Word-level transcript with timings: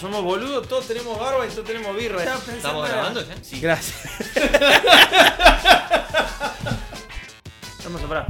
Somos 0.00 0.22
boludos, 0.22 0.68
todos 0.68 0.86
tenemos 0.86 1.18
barba 1.18 1.46
y 1.46 1.50
todos 1.50 1.64
tenemos 1.64 1.96
birra. 1.96 2.22
¿Estamos 2.22 2.88
grabando 2.88 3.22
ya? 3.26 3.34
Sí. 3.42 3.60
Gracias. 3.60 4.12
Vamos 7.84 8.02
a 8.02 8.06
parar. 8.08 8.26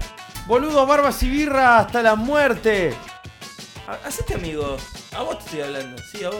Boludos, 0.46 0.86
barbas 0.86 1.22
y 1.22 1.30
birra 1.30 1.78
hasta 1.78 2.02
la 2.02 2.14
muerte. 2.14 2.94
Ha- 3.88 4.06
Hacete 4.06 4.34
amigo. 4.34 4.76
A 5.16 5.22
vos 5.22 5.38
te 5.38 5.44
estoy 5.46 5.60
hablando. 5.62 6.00
Sí, 6.12 6.22
a 6.24 6.28
vos. 6.30 6.38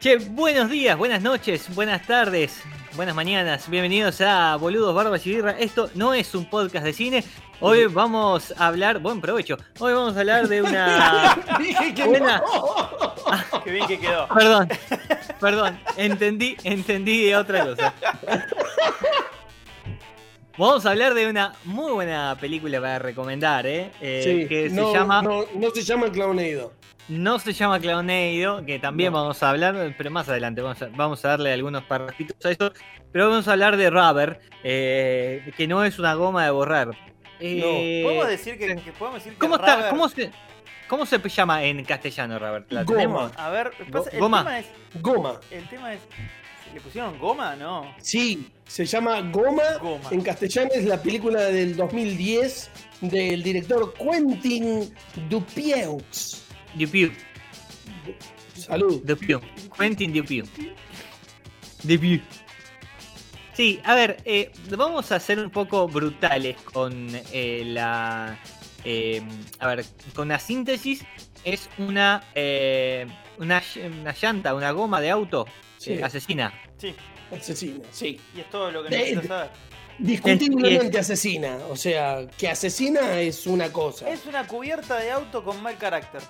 Che, 0.00 0.16
buenos 0.16 0.68
días, 0.68 0.98
buenas 0.98 1.22
noches, 1.22 1.72
buenas 1.74 2.06
tardes, 2.06 2.60
buenas 2.94 3.14
mañanas. 3.14 3.68
Bienvenidos 3.70 4.20
a 4.20 4.56
Boludos, 4.56 4.94
Barbas 4.94 5.24
y 5.26 5.30
Birra. 5.36 5.52
Esto 5.52 5.88
no 5.94 6.12
es 6.12 6.34
un 6.34 6.44
podcast 6.50 6.84
de 6.84 6.92
cine. 6.92 7.24
Hoy 7.60 7.86
vamos 7.86 8.52
a 8.58 8.66
hablar, 8.66 8.98
buen 8.98 9.20
provecho. 9.22 9.56
Hoy 9.78 9.94
vamos 9.94 10.14
a 10.16 10.20
hablar 10.20 10.48
de 10.48 10.60
una 10.60 11.38
Dije 11.58 11.94
que 11.94 12.04
buena. 12.04 12.42
Qué 13.64 13.70
bien 13.70 13.86
que 13.86 13.98
quedó. 13.98 14.28
Perdón, 14.28 14.68
perdón, 15.40 15.80
entendí, 15.96 16.56
entendí 16.64 17.24
de 17.26 17.36
otra 17.36 17.64
cosa. 17.64 17.94
Vamos 20.56 20.86
a 20.86 20.90
hablar 20.90 21.14
de 21.14 21.28
una 21.28 21.52
muy 21.64 21.90
buena 21.92 22.36
película 22.40 22.80
para 22.80 22.98
recomendar, 23.00 23.66
¿eh? 23.66 23.90
Eh, 24.00 24.20
Sí, 24.22 24.48
que 24.48 24.70
se 24.70 24.76
no, 24.76 24.92
llama 24.92 25.20
no, 25.22 25.44
no 25.54 25.70
se 25.70 25.82
llama 25.82 26.12
Clowneido. 26.12 26.72
No 27.08 27.38
se 27.40 27.52
llama 27.52 27.80
Clowneido, 27.80 28.64
que 28.64 28.78
también 28.78 29.12
No. 29.12 29.18
vamos 29.18 29.42
a 29.42 29.50
hablar, 29.50 29.94
pero 29.98 30.10
más 30.12 30.28
adelante 30.28 30.62
vamos 30.62 30.80
a, 30.80 30.86
vamos 30.94 31.24
a 31.24 31.28
darle 31.28 31.52
algunos 31.52 31.82
parrafitos 31.84 32.36
a 32.46 32.50
eso. 32.50 32.72
Pero 33.10 33.28
vamos 33.30 33.48
a 33.48 33.52
hablar 33.52 33.76
de 33.76 33.90
Rubber, 33.90 34.40
eh, 34.62 35.52
que 35.56 35.66
no 35.66 35.84
es 35.84 35.98
una 35.98 36.14
goma 36.14 36.44
de 36.44 36.50
borrar. 36.52 36.90
Eh, 37.40 38.02
¿Podemos 38.04 38.28
decir 38.28 38.56
que, 38.56 38.76
que 38.76 38.92
podemos 38.92 39.18
decir 39.18 39.32
que 39.32 39.38
¿cómo, 39.40 39.56
está, 39.56 39.90
cómo, 39.90 40.08
se, 40.08 40.30
¿Cómo 40.88 41.06
se 41.06 41.18
llama 41.28 41.64
en 41.64 41.84
castellano, 41.84 42.38
Robert? 42.38 42.70
¿La 42.70 42.84
Goma. 42.84 42.98
tenemos? 42.98 43.32
A 43.36 43.50
ver, 43.50 43.70
pasa- 43.90 44.10
el 44.10 44.20
Goma. 44.20 44.38
tema 44.44 44.58
es. 44.58 44.66
Goma. 45.00 45.40
El 45.50 45.68
tema 45.68 45.94
es. 45.94 46.00
¿Le 46.72 46.80
pusieron 46.80 47.16
goma? 47.20 47.54
No. 47.54 47.94
Sí, 47.98 48.50
se 48.66 48.84
llama 48.84 49.20
Goma. 49.30 49.62
Goma. 49.80 50.08
En 50.10 50.22
castellano 50.22 50.70
es 50.74 50.84
la 50.84 51.00
película 51.00 51.42
del 51.42 51.76
2010 51.76 52.68
del 53.00 53.42
director 53.44 53.94
Quentin 53.94 54.92
Dupieux. 55.28 56.02
Dupieux. 56.74 57.12
Salud. 58.56 59.00
Dupieux. 59.04 59.40
Quentin 59.78 60.12
Dupieux. 60.12 60.48
Dupieux. 61.84 62.22
Sí, 63.52 63.80
a 63.84 63.94
ver, 63.94 64.16
eh, 64.24 64.50
vamos 64.76 65.12
a 65.12 65.20
ser 65.20 65.38
un 65.38 65.50
poco 65.50 65.86
brutales 65.86 66.56
con 66.62 67.08
eh, 67.32 67.62
la. 67.66 68.36
Eh, 68.84 69.22
a 69.58 69.66
ver, 69.68 69.84
con 70.14 70.28
la 70.28 70.38
síntesis. 70.38 71.04
Es 71.44 71.68
una, 71.78 72.22
eh, 72.34 73.06
una, 73.38 73.62
una 74.00 74.12
llanta, 74.14 74.54
una 74.54 74.70
goma 74.70 75.00
de 75.00 75.10
auto 75.10 75.46
Sí. 75.78 75.92
eh, 75.94 76.02
asesina. 76.04 76.52
Sí. 76.78 76.94
Asesina, 77.30 77.84
sí. 77.90 78.18
Y 78.34 78.40
es 78.40 78.50
todo 78.50 78.70
lo 78.70 78.82
que 78.84 78.90
necesitas 78.90 79.26
saber. 79.26 79.50
Discutiblemente 79.98 80.98
asesina. 80.98 81.58
O 81.68 81.76
sea, 81.76 82.26
que 82.38 82.48
asesina 82.48 83.20
es 83.20 83.46
una 83.46 83.70
cosa. 83.72 84.08
Es 84.08 84.24
una 84.26 84.46
cubierta 84.46 84.96
de 84.98 85.10
auto 85.10 85.44
con 85.44 85.62
mal 85.62 85.76
carácter. 85.76 86.22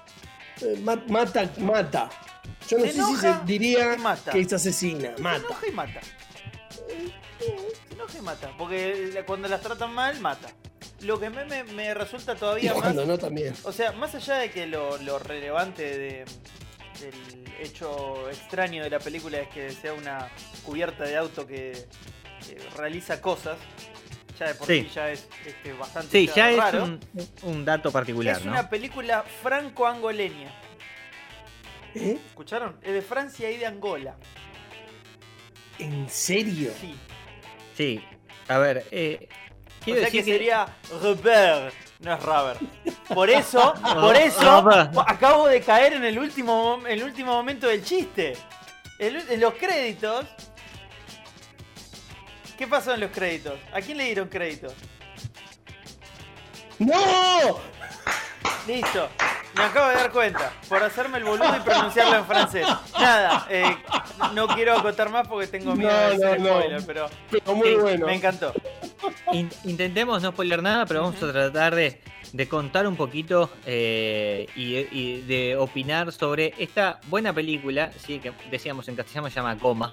Eh, 0.60 0.78
ma- 0.82 1.02
Mata, 1.08 1.50
mata. 1.58 2.10
Yo 2.68 2.78
no 2.78 2.84
Se 2.84 2.92
sé 2.92 3.02
si 3.04 3.16
se 3.16 3.34
diría 3.44 3.96
mata. 3.98 4.32
que 4.32 4.40
es 4.40 4.52
asesina. 4.52 5.14
Se 5.16 5.22
Mata. 5.22 5.38
enoja 5.46 5.66
y 5.68 5.72
mata. 5.72 6.00
Se 7.38 7.94
enoja 7.94 8.18
y 8.18 8.22
mata. 8.22 8.50
Porque 8.58 9.22
cuando 9.26 9.48
las 9.48 9.60
tratan 9.60 9.94
mal, 9.94 10.18
mata. 10.20 10.48
Lo 11.00 11.18
que 11.20 11.28
me, 11.30 11.44
me- 11.44 11.64
me 11.64 11.92
resulta 11.94 12.32
Y 12.34 12.36
todavía 12.36 12.72
más. 12.72 12.82
cuando 12.82 13.04
no 13.06 13.18
también. 13.18 13.54
O 13.64 13.72
sea, 13.72 13.92
más 13.92 14.14
allá 14.14 14.36
de 14.36 14.50
que 14.50 14.66
lo, 14.66 14.96
lo 14.98 15.18
relevante 15.18 15.82
de, 15.98 16.24
del 17.00 17.44
hecho 17.60 18.28
extraño 18.30 18.82
de 18.84 18.90
la 18.90 18.98
película 19.00 19.38
es 19.38 19.48
que 19.48 19.70
sea 19.70 19.92
una 19.92 20.28
cubierta 20.64 21.04
de 21.04 21.16
auto 21.16 21.46
que, 21.46 21.72
que 22.46 22.58
realiza 22.78 23.20
cosas, 23.20 23.58
ya 24.38 24.48
de 24.48 24.54
por 24.54 24.66
sí, 24.66 24.82
Sí. 24.82 24.90
ya 24.94 25.10
es 25.10 25.28
este, 25.44 25.72
bastante 25.74 26.10
Sí, 26.10 26.30
ya 26.34 26.50
es 26.50 26.56
raro. 26.56 26.84
un, 26.84 27.00
un 27.42 27.64
dato 27.64 27.90
particular, 27.92 28.38
es 28.38 28.44
¿no? 28.44 28.52
una 28.52 28.68
película 28.70 29.24
franco-angoleña. 29.42 30.52
¿Eh? 31.94 32.18
¿Escucharon? 32.28 32.76
Es 32.82 32.92
de 32.92 33.02
Francia 33.02 33.50
y 33.50 33.56
de 33.58 33.66
Angola. 33.66 34.16
¿En 35.78 36.08
serio? 36.08 36.72
Sí. 36.80 36.94
Sí. 37.76 38.04
A 38.48 38.58
ver, 38.58 38.86
eh, 38.90 39.28
O 39.84 39.86
quiero 39.86 40.00
sea 40.00 40.10
que 40.10 40.16
decir 40.18 40.24
que- 40.24 40.38
sería 40.38 40.66
Robert, 41.02 41.74
no 42.00 42.14
es 42.14 42.22
Robert. 42.22 42.60
Por 43.14 43.30
eso, 43.30 43.74
por 44.00 44.16
eso, 44.16 44.62
acabo 45.06 45.46
de 45.48 45.60
caer 45.60 45.94
en 45.94 46.04
el 46.04 46.18
último, 46.18 46.80
el 46.88 47.02
último 47.02 47.32
momento 47.32 47.66
del 47.68 47.84
chiste. 47.84 48.36
El- 48.98 49.16
en 49.30 49.40
los 49.40 49.54
créditos. 49.54 50.24
¿Qué 52.56 52.66
pasó 52.68 52.94
en 52.94 53.00
los 53.00 53.10
créditos? 53.10 53.54
¿A 53.72 53.80
quién 53.80 53.98
le 53.98 54.04
dieron 54.04 54.28
crédito? 54.28 54.68
¡No! 56.78 57.58
Listo. 58.66 59.08
Me 59.56 59.64
acabo 59.64 59.88
de 59.88 59.94
dar 59.94 60.10
cuenta. 60.10 60.52
Por 60.68 60.82
hacerme 60.82 61.18
el 61.18 61.24
boludo 61.24 61.56
y 61.56 61.60
pronunciarlo 61.60 62.16
en 62.16 62.26
francés. 62.26 62.66
Nada. 62.98 63.46
eh, 63.50 63.76
no 64.32 64.48
quiero 64.48 64.76
acotar 64.78 65.10
más 65.10 65.28
porque 65.28 65.46
tengo 65.46 65.74
miedo 65.76 65.90
No, 65.92 65.98
de 65.98 66.14
hacer 66.26 66.40
no, 66.40 66.48
no. 66.48 66.58
spoiler, 66.60 66.86
pero 66.86 67.10
Pero 67.30 67.54
muy 67.54 67.68
Sí, 67.68 67.74
bueno. 67.76 68.06
me 68.06 68.14
encantó. 68.14 68.52
In- 69.32 69.50
intentemos 69.64 70.22
no 70.22 70.30
spoiler 70.32 70.62
nada, 70.62 70.86
pero 70.86 71.02
vamos 71.02 71.22
a 71.22 71.32
tratar 71.32 71.74
de, 71.74 72.00
de 72.32 72.48
contar 72.48 72.86
un 72.86 72.96
poquito 72.96 73.50
eh, 73.66 74.46
y, 74.56 74.76
y 74.76 75.20
de 75.22 75.56
opinar 75.56 76.12
sobre 76.12 76.54
esta 76.58 77.00
buena 77.08 77.32
película, 77.32 77.90
sí, 77.98 78.18
que 78.20 78.32
decíamos 78.50 78.88
en 78.88 78.96
castellano 78.96 79.28
se 79.28 79.36
llama 79.36 79.54
Goma, 79.56 79.92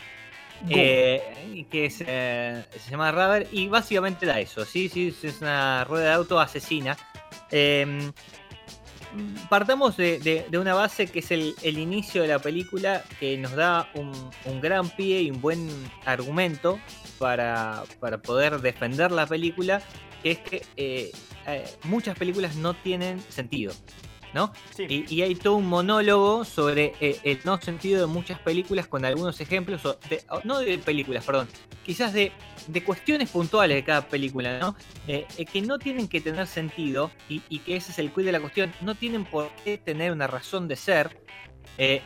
eh, 0.69 1.65
que 1.69 1.85
es, 1.85 2.03
eh, 2.05 2.63
se 2.77 2.91
llama 2.91 3.11
Rubber 3.11 3.47
y 3.51 3.67
básicamente 3.67 4.25
da 4.25 4.39
eso, 4.39 4.63
sí, 4.65 4.89
sí, 4.89 5.15
es 5.23 5.41
una 5.41 5.83
rueda 5.83 6.05
de 6.05 6.13
auto 6.13 6.39
asesina. 6.39 6.95
Eh, 7.49 8.11
partamos 9.49 9.97
de, 9.97 10.45
una 10.53 10.73
base 10.73 11.07
que 11.07 11.19
es 11.19 11.31
el, 11.31 11.55
el 11.63 11.77
inicio 11.77 12.21
de 12.21 12.27
la 12.27 12.39
película 12.39 13.03
que 13.19 13.37
nos 13.37 13.53
da 13.53 13.89
un, 13.95 14.11
un 14.45 14.61
gran 14.61 14.89
pie 14.89 15.21
y 15.21 15.31
un 15.31 15.41
buen 15.41 15.69
argumento 16.05 16.79
para, 17.17 17.83
para 17.99 18.21
poder 18.21 18.59
defender 18.61 19.11
la 19.11 19.27
película, 19.27 19.81
que 20.23 20.31
es 20.31 20.39
que 20.39 20.65
eh, 20.75 21.11
eh, 21.47 21.65
muchas 21.83 22.17
películas 22.17 22.55
no 22.55 22.73
tienen 22.73 23.19
sentido, 23.29 23.73
¿no? 24.33 24.53
Sí. 24.75 24.85
Y, 24.87 25.13
y 25.15 25.21
hay 25.23 25.35
todo 25.35 25.55
un 25.55 25.67
monólogo 25.67 26.45
sobre 26.45 26.93
eh, 27.01 27.19
el 27.23 27.39
no 27.43 27.59
sentido 27.61 27.99
de 28.01 28.07
muchas 28.07 28.39
películas 28.39 28.87
con 28.87 29.03
algunos 29.05 29.39
ejemplos, 29.41 29.85
o 29.85 29.97
de- 30.09 30.23
o 30.29 30.41
no 30.43 30.59
de 30.59 30.77
películas, 30.77 31.25
perdón, 31.25 31.47
quizás 31.85 32.13
de, 32.13 32.31
de 32.67 32.83
cuestiones 32.83 33.29
puntuales 33.29 33.75
de 33.75 33.83
cada 33.83 34.07
película, 34.07 34.59
¿no? 34.59 34.75
Eh, 35.07 35.25
eh, 35.37 35.45
que 35.45 35.61
no 35.61 35.77
tienen 35.79 36.07
que 36.07 36.21
tener 36.21 36.47
sentido 36.47 37.11
y, 37.29 37.41
y 37.49 37.59
que 37.59 37.75
ese 37.75 37.91
es 37.91 37.99
el 37.99 38.11
quid 38.11 38.25
de 38.25 38.31
la 38.31 38.39
cuestión, 38.39 38.71
no 38.81 38.95
tienen 38.95 39.25
por 39.25 39.49
qué 39.63 39.77
tener 39.77 40.11
una 40.11 40.27
razón 40.27 40.67
de 40.67 40.75
ser. 40.75 41.17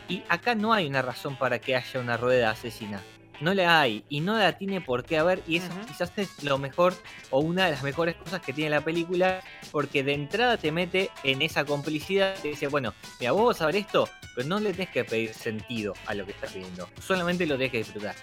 y 0.08 0.22
acá 0.28 0.54
no 0.54 0.72
hay 0.72 0.86
una 0.86 1.02
razón 1.02 1.36
para 1.36 1.58
que 1.60 1.76
haya 1.76 2.00
una 2.00 2.16
rueda 2.16 2.50
asesina. 2.50 3.02
No 3.40 3.54
la 3.54 3.80
hay 3.80 4.04
y 4.08 4.20
no 4.20 4.38
la 4.38 4.56
tiene 4.56 4.80
por 4.80 5.04
qué 5.04 5.18
haber 5.18 5.42
y 5.46 5.56
eso 5.56 5.68
quizás 5.86 6.12
es 6.16 6.42
lo 6.42 6.58
mejor 6.58 6.94
o 7.30 7.40
una 7.40 7.66
de 7.66 7.72
las 7.72 7.82
mejores 7.82 8.16
cosas 8.16 8.40
que 8.40 8.52
tiene 8.52 8.70
la 8.70 8.82
película 8.82 9.42
porque 9.70 10.02
de 10.02 10.14
entrada 10.14 10.56
te 10.56 10.72
mete 10.72 11.10
en 11.22 11.42
esa 11.42 11.64
complicidad 11.64 12.34
te 12.40 12.48
dice, 12.48 12.68
bueno, 12.68 12.94
mira, 13.20 13.32
vos 13.32 13.46
vas 13.46 13.62
a 13.62 13.66
ver 13.66 13.76
esto, 13.76 14.08
pero 14.34 14.48
no 14.48 14.60
le 14.60 14.72
tenés 14.72 14.90
que 14.90 15.04
pedir 15.04 15.34
sentido 15.34 15.94
a 16.06 16.14
lo 16.14 16.24
que 16.24 16.32
estás 16.32 16.54
viendo, 16.54 16.88
solamente 17.00 17.46
lo 17.46 17.56
tenés 17.56 17.72
que 17.72 17.78
disfrutar. 17.78 18.14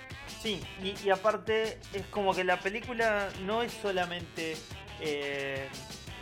Sí, 0.41 0.59
y, 0.83 0.93
y 1.05 1.09
aparte 1.09 1.79
es 1.93 2.05
como 2.09 2.33
que 2.33 2.43
la 2.43 2.59
película 2.59 3.29
no 3.45 3.61
es 3.63 3.71
solamente 3.71 4.55
eh, 4.99 5.67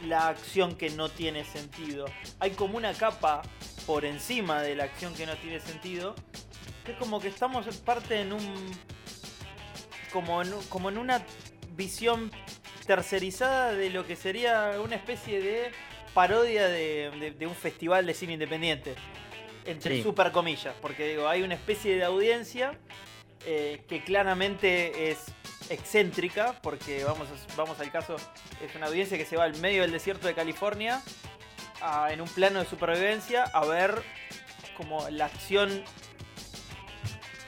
la 0.07 0.29
acción 0.29 0.75
que 0.75 0.89
no 0.89 1.09
tiene 1.09 1.45
sentido. 1.45 2.05
Hay 2.39 2.51
como 2.51 2.77
una 2.77 2.93
capa 2.93 3.41
por 3.85 4.05
encima 4.05 4.61
de 4.61 4.75
la 4.75 4.85
acción 4.85 5.13
que 5.13 5.25
no 5.25 5.35
tiene 5.37 5.59
sentido. 5.59 6.15
Que 6.85 6.93
es 6.93 6.97
como 6.97 7.19
que 7.19 7.27
estamos 7.27 7.67
en 7.67 7.77
parte 7.83 8.21
en 8.21 8.33
un. 8.33 8.71
Como 10.11 10.41
en, 10.41 10.51
como 10.69 10.89
en 10.89 10.97
una 10.97 11.23
visión 11.75 12.31
tercerizada 12.85 13.71
de 13.73 13.89
lo 13.89 14.05
que 14.05 14.15
sería 14.15 14.73
una 14.83 14.95
especie 14.95 15.39
de 15.41 15.71
parodia 16.13 16.67
de, 16.67 17.11
de- 17.19 17.31
de 17.31 17.47
un 17.47 17.55
festival 17.55 18.05
de 18.05 18.13
cine 18.13 18.33
independiente. 18.33 18.95
Entre 19.65 19.97
Sí. 19.97 20.03
super 20.03 20.31
comillas. 20.31 20.73
Porque 20.81 21.07
digo, 21.07 21.27
hay 21.29 21.43
una 21.43 21.53
especie 21.53 21.95
de 21.95 22.03
audiencia 22.03 22.77
eh, 23.45 23.83
que 23.87 24.03
claramente 24.03 25.11
es 25.11 25.19
excéntrica, 25.69 26.59
porque 26.61 27.03
vamos, 27.05 27.27
vamos 27.55 27.79
al 27.79 27.91
caso, 27.91 28.15
es 28.61 28.75
una 28.75 28.87
audiencia 28.87 29.17
que 29.17 29.25
se 29.25 29.37
va 29.37 29.45
al 29.45 29.55
medio 29.59 29.83
del 29.83 29.91
desierto 29.91 30.27
de 30.27 30.33
California 30.33 31.01
en 32.09 32.21
un 32.21 32.27
plano 32.27 32.59
de 32.59 32.65
supervivencia 32.65 33.43
a 33.45 33.65
ver 33.65 34.03
como 34.77 35.09
la 35.09 35.25
acción 35.25 35.83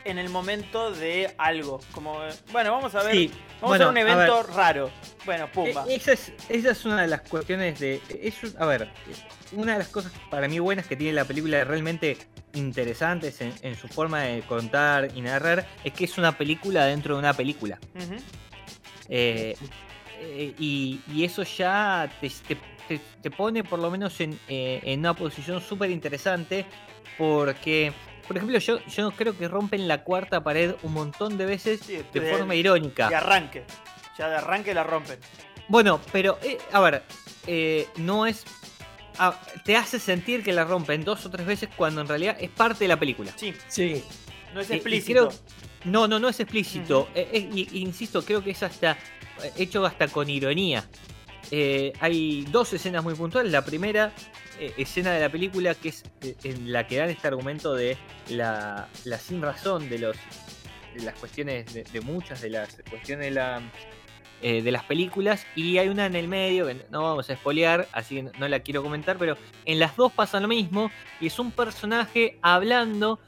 en 0.05 0.17
el 0.17 0.29
momento 0.29 0.91
de 0.91 1.33
algo. 1.37 1.79
Como, 1.91 2.19
bueno, 2.51 2.71
vamos 2.71 2.95
a 2.95 3.03
ver. 3.03 3.29
vamos 3.61 3.75
a 3.75 3.79
ver 3.79 3.87
un 3.87 3.97
evento 3.97 4.43
raro. 4.43 4.91
Bueno, 5.25 5.49
pumba. 5.51 5.85
E-, 5.87 5.95
esa 5.95 6.13
es, 6.13 6.31
esa 6.49 6.71
es 6.71 6.85
una 6.85 7.01
de 7.01 7.07
las 7.07 7.21
cuestiones 7.21 7.79
de. 7.79 8.01
Es, 8.21 8.55
a 8.57 8.65
ver, 8.65 8.89
una 9.51 9.73
de 9.73 9.79
las 9.79 9.87
cosas 9.89 10.11
para 10.29 10.47
mí 10.47 10.59
buenas 10.59 10.87
que 10.87 10.95
tiene 10.95 11.13
la 11.13 11.25
película 11.25 11.63
realmente 11.63 12.17
interesantes 12.53 13.41
en, 13.41 13.75
su 13.75 13.87
forma 13.87 14.21
de 14.21 14.41
contar 14.41 15.09
y 15.15 15.21
narrar 15.21 15.65
es 15.83 15.93
que 15.93 16.05
es 16.05 16.17
una 16.17 16.37
película 16.37 16.85
dentro 16.85 17.15
de 17.15 17.19
una 17.19 17.33
película. 17.33 17.79
Eh, 19.09 19.55
eh, 20.19 20.53
y, 20.57 21.23
eso 21.23 21.43
ya 21.43 22.09
te, 22.21 22.31
pone 23.35 23.63
por 23.63 23.79
lo 23.79 23.89
menos 23.89 24.19
en, 24.21 24.39
eh, 24.47 24.81
en 24.83 24.99
una 24.99 25.13
posición 25.13 25.61
súper 25.61 25.91
interesante 25.91 26.65
porque 27.17 27.93
por 28.27 28.37
ejemplo, 28.37 28.57
yo, 28.59 28.79
yo 28.85 29.11
creo 29.11 29.37
que 29.37 29.47
rompen 29.47 29.87
la 29.87 30.03
cuarta 30.03 30.43
pared 30.43 30.75
un 30.83 30.93
montón 30.93 31.37
de 31.37 31.45
veces 31.45 31.85
de, 31.87 32.21
forma 32.21 32.55
irónica. 32.55 33.09
De 33.09 33.15
arranque. 33.15 33.65
Ya 34.17 34.29
de 34.29 34.37
arranque 34.37 34.73
la 34.73 34.83
rompen. 34.83 35.19
Bueno, 35.67 35.99
pero, 36.11 36.37
eh, 36.41 36.57
a 36.71 36.79
ver, 36.79 37.03
eh, 37.47 37.87
no 37.97 38.25
es. 38.25 38.45
te 39.65 39.75
hace 39.75 39.99
sentir 39.99 40.43
que 40.43 40.53
la 40.53 40.63
rompen 40.63 41.03
dos 41.03 41.25
o 41.25 41.29
tres 41.29 41.45
veces 41.45 41.69
cuando 41.75 42.01
en 42.01 42.07
realidad 42.07 42.37
es 42.39 42.49
parte 42.49 42.85
de 42.85 42.87
la 42.87 42.97
película. 42.97 43.31
Sí. 43.35 43.53
Sí. 43.67 44.03
No 44.53 44.61
es 44.61 44.71
explícito. 44.71 45.29
no, 45.85 46.07
no, 46.07 46.19
no 46.19 46.29
es 46.29 46.39
explícito. 46.39 47.09
Insisto, 47.73 48.23
creo 48.23 48.43
que 48.43 48.51
es 48.51 48.63
hasta 48.63 48.97
hecho 49.57 49.85
hasta 49.85 50.07
con 50.07 50.29
ironía. 50.29 50.87
Hay 51.51 52.45
dos 52.51 52.73
escenas 52.73 53.03
muy 53.03 53.15
puntuales. 53.15 53.51
La 53.51 53.63
primera 53.63 54.13
eh, 54.59 54.73
escena 54.77 55.11
de 55.11 55.19
la 55.19 55.29
película 55.29 55.73
que 55.73 55.89
es 55.89 56.03
eh, 56.21 56.35
en 56.43 56.71
la 56.71 56.85
que 56.85 56.97
dan 56.97 57.09
este 57.09 57.27
argumento 57.27 57.73
de 57.73 57.97
la, 58.29 58.87
la 59.03 59.17
sin 59.17 59.41
razón 59.41 59.89
de 59.89 59.97
los 59.97 60.15
las 60.95 61.15
cuestiones 61.15 61.73
de, 61.73 62.01
muchas 62.01 62.41
de 62.41 62.51
las 62.51 62.77
cuestiones 62.87 63.25
de 63.25 63.31
la 63.31 63.61
eh, 64.43 64.61
de 64.61 64.71
las 64.71 64.83
películas. 64.83 65.47
Y 65.55 65.79
hay 65.79 65.87
una 65.89 66.05
en 66.05 66.15
el 66.15 66.27
medio 66.27 66.67
que 66.67 66.85
no 66.91 67.01
vamos 67.01 67.29
a 67.31 67.33
espolear 67.33 67.87
así 67.93 68.15
que 68.15 68.23
no 68.37 68.47
la 68.47 68.59
quiero 68.59 68.83
comentar 68.83 69.17
pero 69.17 69.37
en 69.65 69.79
las 69.79 69.95
dos 69.95 70.11
pasa 70.11 70.39
lo 70.39 70.47
mismo. 70.47 70.91
Y 71.19 71.27
es 71.27 71.39
un 71.39 71.51
personaje 71.51 72.37
hablando 72.43 73.19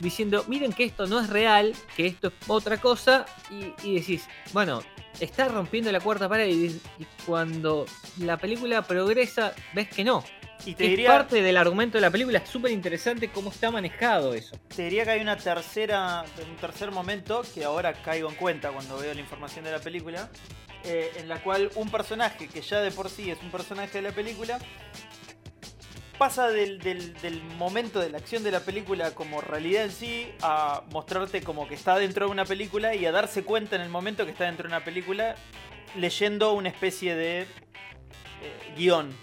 diciendo 0.00 0.44
miren 0.48 0.72
que 0.72 0.84
esto 0.84 1.06
no 1.06 1.20
es 1.20 1.30
real 1.30 1.72
que 1.96 2.06
esto 2.06 2.28
es 2.28 2.34
otra 2.48 2.78
cosa 2.78 3.24
y 3.80 3.94
decís 3.94 4.28
bueno 4.52 4.82
está 5.20 5.48
rompiendo 5.48 5.90
la 5.92 6.00
cuarta 6.00 6.28
pared 6.28 6.48
y, 6.48 6.80
cuando 7.24 7.86
la 8.18 8.36
película 8.36 8.82
progresa 8.82 9.54
ves 9.74 9.88
que 9.88 10.04
no. 10.04 10.24
Y 10.64 10.74
te 10.74 10.84
diría, 10.84 11.08
parte 11.08 11.42
del 11.42 11.56
argumento 11.56 11.98
de 11.98 12.02
la 12.02 12.10
película, 12.10 12.38
es 12.38 12.48
súper 12.48 12.72
interesante 12.72 13.28
cómo 13.28 13.50
está 13.50 13.70
manejado 13.70 14.34
eso. 14.34 14.58
Te 14.74 14.84
diría 14.84 15.04
que 15.04 15.10
hay 15.10 15.20
una 15.20 15.36
tercera, 15.36 16.24
un 16.48 16.56
tercer 16.56 16.90
momento 16.90 17.42
que 17.54 17.64
ahora 17.64 17.92
caigo 17.92 18.28
en 18.28 18.36
cuenta 18.36 18.70
cuando 18.70 18.96
veo 18.98 19.12
la 19.12 19.20
información 19.20 19.64
de 19.64 19.72
la 19.72 19.80
película, 19.80 20.30
eh, 20.84 21.12
en 21.16 21.28
la 21.28 21.42
cual 21.42 21.70
un 21.74 21.90
personaje 21.90 22.48
que 22.48 22.62
ya 22.62 22.80
de 22.80 22.90
por 22.90 23.10
sí 23.10 23.30
es 23.30 23.38
un 23.42 23.50
personaje 23.50 23.98
de 23.98 24.02
la 24.02 24.12
película 24.12 24.58
pasa 26.18 26.48
del, 26.48 27.42
momento 27.58 28.00
de 28.00 28.10
la 28.10 28.18
acción 28.18 28.42
de 28.42 28.50
la 28.50 28.60
película 28.60 29.12
como 29.12 29.40
realidad 29.40 29.84
en 29.84 29.92
sí 29.92 30.32
a 30.42 30.82
mostrarte 30.90 31.42
como 31.42 31.68
que 31.68 31.74
está 31.74 31.96
dentro 31.98 32.26
de 32.26 32.32
una 32.32 32.44
película 32.44 32.94
y 32.94 33.06
a 33.06 33.12
darse 33.12 33.44
cuenta 33.44 33.76
en 33.76 33.82
el 33.82 33.88
momento 33.88 34.24
que 34.24 34.32
está 34.32 34.44
dentro 34.44 34.68
de 34.68 34.74
una 34.74 34.84
película 34.84 35.36
leyendo 35.94 36.52
una 36.52 36.68
especie 36.68 37.14
de 37.14 37.42
eh, 37.42 37.46
guion, 38.76 39.14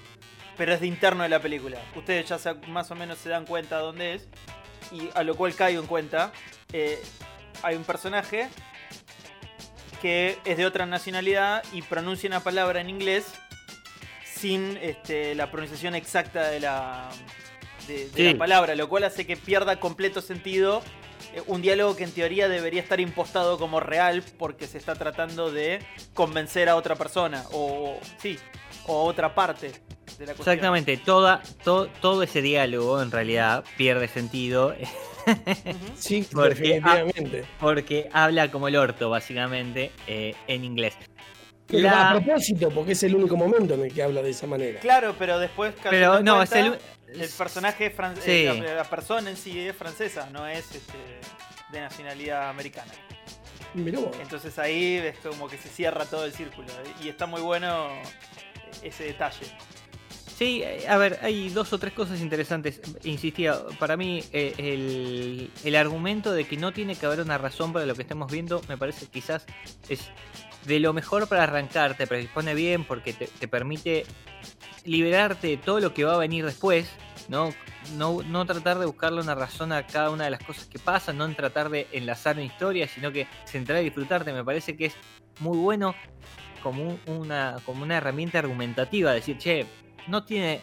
pero 0.58 0.74
es 0.74 0.82
de 0.82 0.88
interno 0.88 1.24
de 1.24 1.30
la 1.30 1.40
película. 1.40 1.80
Ustedes 1.96 2.28
ya 2.28 2.56
más 2.68 2.92
o 2.92 2.96
menos 2.96 3.18
se 3.18 3.30
dan 3.30 3.46
cuenta 3.46 3.78
dónde 3.80 4.16
es 4.16 4.28
y 4.92 5.10
a 5.14 5.24
lo 5.24 5.36
cual 5.36 5.56
caigo 5.56 5.82
en 5.82 5.88
cuenta. 5.88 6.32
Eh, 6.72 7.02
hay 7.62 7.76
un 7.76 7.84
personaje 7.84 8.50
que 10.02 10.38
es 10.46 10.58
de 10.58 10.66
otra 10.66 10.86
nacionalidad 10.86 11.64
y 11.72 11.82
pronuncia 11.82 12.28
una 12.28 12.42
palabra 12.42 12.82
en 12.82 12.90
inglés 12.90 13.34
sin 14.44 14.78
este, 14.82 15.36
la 15.36 15.50
pronunciación 15.50 15.96
exacta 15.96 16.50
de 16.50 16.60
la, 16.60 17.10
de, 17.88 18.34
la 18.34 18.38
palabra, 18.38 18.76
lo 18.76 18.90
cual 18.90 19.06
hace 19.06 19.26
que 19.26 19.38
pierda 19.38 19.80
completo 19.80 20.20
sentido 20.20 20.84
eh, 21.34 21.42
un 21.48 21.62
diálogo 21.62 21.96
que 21.96 22.04
en 22.04 22.12
teoría 22.12 22.50
debería 22.50 22.82
estar 22.82 23.00
impostado 23.00 23.58
como 23.58 23.80
real 23.80 24.22
porque 24.38 24.68
se 24.68 24.78
está 24.78 24.96
tratando 24.96 25.50
de 25.50 25.80
convencer 26.14 26.68
a 26.68 26.76
otra 26.76 26.98
persona 26.98 27.46
o 27.54 27.98
sí, 28.18 28.38
o 28.86 29.06
otra 29.06 29.34
parte 29.34 29.68
de 29.68 30.26
la 30.26 30.34
cuestión. 30.34 30.56
Exactamente, 30.56 30.98
Toda, 30.98 31.42
todo 31.64 32.22
ese 32.22 32.42
diálogo 32.42 33.02
en 33.02 33.12
realidad 33.12 33.64
pierde 33.78 34.10
sentido. 34.10 34.76
sí, 35.96 36.28
porque, 36.30 36.82
porque 37.62 38.10
habla 38.12 38.52
como 38.52 38.68
el 38.68 38.76
orto, 38.76 39.10
básicamente, 39.10 39.94
eh, 40.06 40.36
en 40.48 40.66
inglés. 40.66 40.96
Pero 41.68 41.90
a 41.90 42.12
propósito, 42.12 42.70
porque 42.70 42.92
es 42.92 43.04
el 43.04 43.16
único 43.16 43.38
momento 43.38 43.74
en 43.74 43.82
el 43.82 43.94
que 43.94 44.04
habla 44.04 44.22
de 44.22 44.30
esa 44.30 44.48
manera. 44.48 44.80
Claro, 44.80 45.16
pero 45.18 45.40
después 45.40 45.74
pero 45.90 46.22
no, 46.22 46.42
es 46.44 46.52
el... 46.52 46.78
el 47.08 47.30
personaje 47.30 47.90
francés, 47.90 48.28
eh, 48.28 48.64
la, 48.76 48.84
persona 48.84 49.30
en 49.30 49.38
sí 49.38 49.60
es 49.60 49.76
francesa, 49.76 50.30
no 50.32 50.48
es 50.48 50.76
este, 50.76 50.98
de 51.72 51.82
nacionalidad 51.82 52.50
americana. 52.50 52.92
Entonces 53.76 54.60
ahí 54.60 54.98
es 54.98 55.18
como 55.18 55.48
que 55.48 55.58
se 55.58 55.68
cierra 55.68 56.06
todo 56.06 56.26
el 56.26 56.34
círculo 56.34 56.68
y 57.04 57.10
está 57.10 57.26
muy 57.26 57.42
bueno 57.42 57.88
ese 58.84 59.06
detalle. 59.06 59.48
Sí, 60.38 60.62
eh, 60.64 60.86
a 60.88 60.98
ver, 60.98 61.20
hay 61.22 61.50
dos 61.50 61.74
o 61.74 61.80
tres 61.80 61.94
cosas 61.94 62.20
interesantes. 62.20 62.82
Insistía, 63.04 63.56
para 63.80 63.98
mí 63.98 64.24
eh, 64.32 64.54
el, 64.58 65.52
el, 65.64 65.76
argumento 65.76 66.34
de 66.34 66.46
que 66.46 66.58
no 66.58 66.72
tiene 66.72 66.96
que 66.96 67.06
haber 67.06 67.22
una 67.22 67.38
razón 67.38 67.72
para 67.72 67.86
lo 67.86 67.96
que 67.96 68.02
estamos 68.02 68.32
viendo 68.32 68.62
me 68.68 68.78
parece 68.78 69.06
quizás 69.08 69.46
es 69.90 70.12
de 70.66 70.80
lo 70.80 70.94
mejor 70.94 71.28
para 71.28 71.44
arrancar, 71.44 71.96
te 71.96 72.08
predispone 72.08 72.54
bien 72.54 72.86
porque 72.86 73.14
te, 73.14 73.48
permite 73.48 74.06
liberarte 74.86 75.48
de 75.48 75.58
todo 75.58 75.80
lo 75.80 75.94
que 75.94 76.04
va 76.04 76.16
a 76.16 76.18
venir 76.18 76.46
después, 76.46 76.90
¿no? 77.28 77.50
No, 77.98 78.22
no 78.24 78.46
tratar 78.46 78.80
de 78.80 78.86
buscarle 78.86 79.22
una 79.22 79.36
razón 79.36 79.72
a 79.72 79.86
cada 79.86 80.10
una 80.10 80.26
de 80.26 80.32
las 80.32 80.44
cosas 80.44 80.66
que 80.66 80.80
pasan, 80.80 81.18
no 81.18 81.34
tratar 81.36 81.70
de 81.70 81.88
enlazar 81.92 82.36
una 82.36 82.46
historia, 82.46 82.88
sino 82.88 83.12
que 83.12 83.28
centrar 83.46 83.82
y 83.82 83.86
disfrutarte. 83.86 84.32
Me 84.32 84.44
parece 84.44 84.78
que 84.78 84.86
es 84.86 84.96
muy 85.40 85.58
bueno 85.58 85.96
como 86.62 86.98
una, 87.08 87.58
como 87.66 87.84
una 87.84 87.98
herramienta 87.98 88.40
argumentativa, 88.40 89.12
decir, 89.12 89.38
che, 89.38 89.66
no 90.08 90.24
tiene 90.24 90.62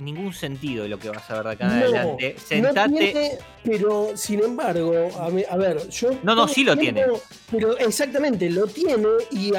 ningún 0.00 0.32
sentido 0.32 0.86
lo 0.86 0.98
que 0.98 1.08
vas 1.08 1.30
a 1.30 1.34
ver 1.36 1.44
de 1.44 1.50
acá 1.52 1.64
en 1.64 1.70
adelante. 1.70 2.36
Sentate. 2.38 3.38
pero 3.64 4.16
sin 4.16 4.42
embargo, 4.42 4.92
a, 5.18 5.56
ver, 5.56 5.88
yo. 5.88 6.10
No, 6.22 6.34
no, 6.34 6.48
sí 6.48 6.64
lo 6.64 6.76
tiene. 6.76 7.04
Pero 7.50 7.78
exactamente, 7.78 8.50
lo 8.50 8.66
tiene 8.66 9.08
y 9.30 9.52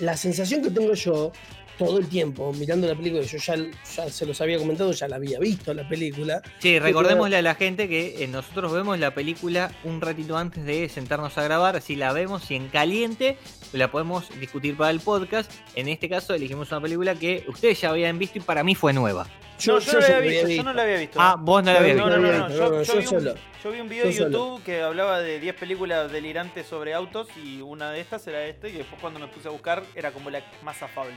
la 0.00 0.16
sensación 0.16 0.62
que 0.62 0.70
tengo 0.70 0.94
yo 0.94 1.32
todo 1.78 1.98
el 1.98 2.08
tiempo 2.08 2.52
mirando 2.52 2.88
la 2.88 2.94
película, 2.94 3.22
yo 3.22 3.38
ya, 3.38 3.54
ya 3.56 4.10
se 4.10 4.26
los 4.26 4.40
había 4.40 4.58
comentado, 4.58 4.92
ya 4.92 5.06
la 5.08 5.16
había 5.16 5.38
visto 5.38 5.72
la 5.72 5.88
película. 5.88 6.42
Sí, 6.58 6.78
recordémosle 6.78 7.36
a 7.36 7.42
la 7.42 7.54
gente 7.54 7.88
que 7.88 8.22
eh, 8.22 8.26
nosotros 8.26 8.72
vemos 8.72 8.98
la 8.98 9.14
película 9.14 9.70
un 9.84 10.00
ratito 10.00 10.36
antes 10.36 10.64
de 10.64 10.88
sentarnos 10.88 11.38
a 11.38 11.44
grabar, 11.44 11.80
si 11.80 11.94
la 11.94 12.12
vemos 12.12 12.50
y 12.50 12.56
en 12.56 12.68
caliente 12.68 13.38
la 13.72 13.90
podemos 13.90 14.28
discutir 14.40 14.76
para 14.76 14.90
el 14.90 15.00
podcast. 15.00 15.50
En 15.76 15.88
este 15.88 16.08
caso 16.08 16.34
elegimos 16.34 16.70
una 16.72 16.80
película 16.80 17.14
que 17.14 17.44
ustedes 17.46 17.80
ya 17.80 17.90
habían 17.90 18.18
visto 18.18 18.38
y 18.38 18.40
para 18.42 18.64
mí 18.64 18.74
fue 18.74 18.92
nueva. 18.92 19.28
Yo, 19.58 19.80
no, 19.80 20.00
la 20.00 20.16
había 20.16 20.20
visto, 20.20 20.48
yo 20.48 20.62
no 20.62 20.72
la 20.72 20.82
había 20.82 20.98
visto. 20.98 21.20
Ah, 21.20 21.36
vos 21.38 21.64
no 21.64 21.72
la 21.72 21.78
habías 21.78 21.96
visto. 21.96 22.10
No, 22.10 22.18
no, 22.18 22.32
no, 22.32 22.48
yo, 22.48 22.82
yo, 22.82 22.94
vi 22.94 23.06
un, 23.06 23.24
yo, 23.62 23.70
vi 23.72 23.80
un, 23.80 23.88
video 23.88 24.06
de 24.06 24.12
YouTube 24.12 24.62
que 24.62 24.82
hablaba 24.82 25.20
de 25.20 25.40
10 25.40 25.54
películas 25.56 26.12
delirantes 26.12 26.66
sobre 26.66 26.94
autos 26.94 27.28
y 27.44 27.60
una 27.60 27.90
de 27.90 28.00
estas 28.00 28.26
era 28.28 28.44
esta 28.44 28.68
y 28.68 28.72
después 28.72 29.00
cuando 29.00 29.18
me 29.18 29.26
puse 29.26 29.48
a 29.48 29.50
buscar 29.50 29.82
era 29.94 30.12
como 30.12 30.30
la 30.30 30.42
más 30.62 30.80
afable. 30.82 31.16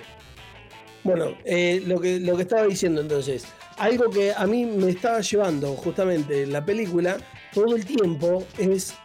Bueno, 1.04 1.36
eh, 1.46 1.82
lo, 1.86 2.00
que, 2.00 2.20
lo 2.20 2.36
que 2.36 2.44
estaba 2.44 2.64
diciendo 2.68 3.02
entonces, 3.02 3.46
algo 3.78 4.10
que 4.10 4.34
a 4.34 4.46
mí 4.46 4.66
me 4.66 4.92
estaba 4.92 5.22
llevando 5.22 5.74
justamente 5.76 6.46
la 6.46 6.64
película 6.64 7.18
todo 7.54 7.76
el 7.76 7.86
tiempo 7.86 8.46
es, 8.58 8.96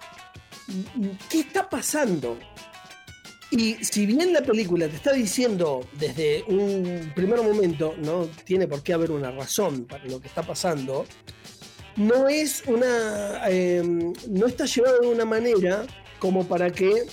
¿qué 1.31 1.41
está 1.41 1.69
pasando? 1.69 2.39
Y 3.51 3.75
si 3.85 4.07
bien 4.07 4.33
la 4.33 4.43
película 4.43 4.89
te 4.89 4.97
está 4.97 5.13
diciendo 5.13 5.87
desde 5.99 6.43
un 6.49 7.13
primer 7.15 7.43
momento, 7.43 7.95
no 7.99 8.29
tiene 8.45 8.67
por 8.67 8.83
qué 8.83 8.93
haber 8.93 9.13
una 9.13 9.31
razón 9.31 9.85
para 9.85 10.05
lo 10.07 10.21
que 10.21 10.27
está 10.27 10.43
pasando, 10.43 11.07
no 11.97 12.29
es 12.29 12.65
una. 12.67 13.49
Em, 13.49 14.13
no 14.29 14.47
está 14.47 14.67
llevado 14.67 15.01
de 15.01 15.09
una 15.09 15.25
manera 15.25 15.87
como 16.19 16.47
para 16.47 16.71
que 16.71 17.05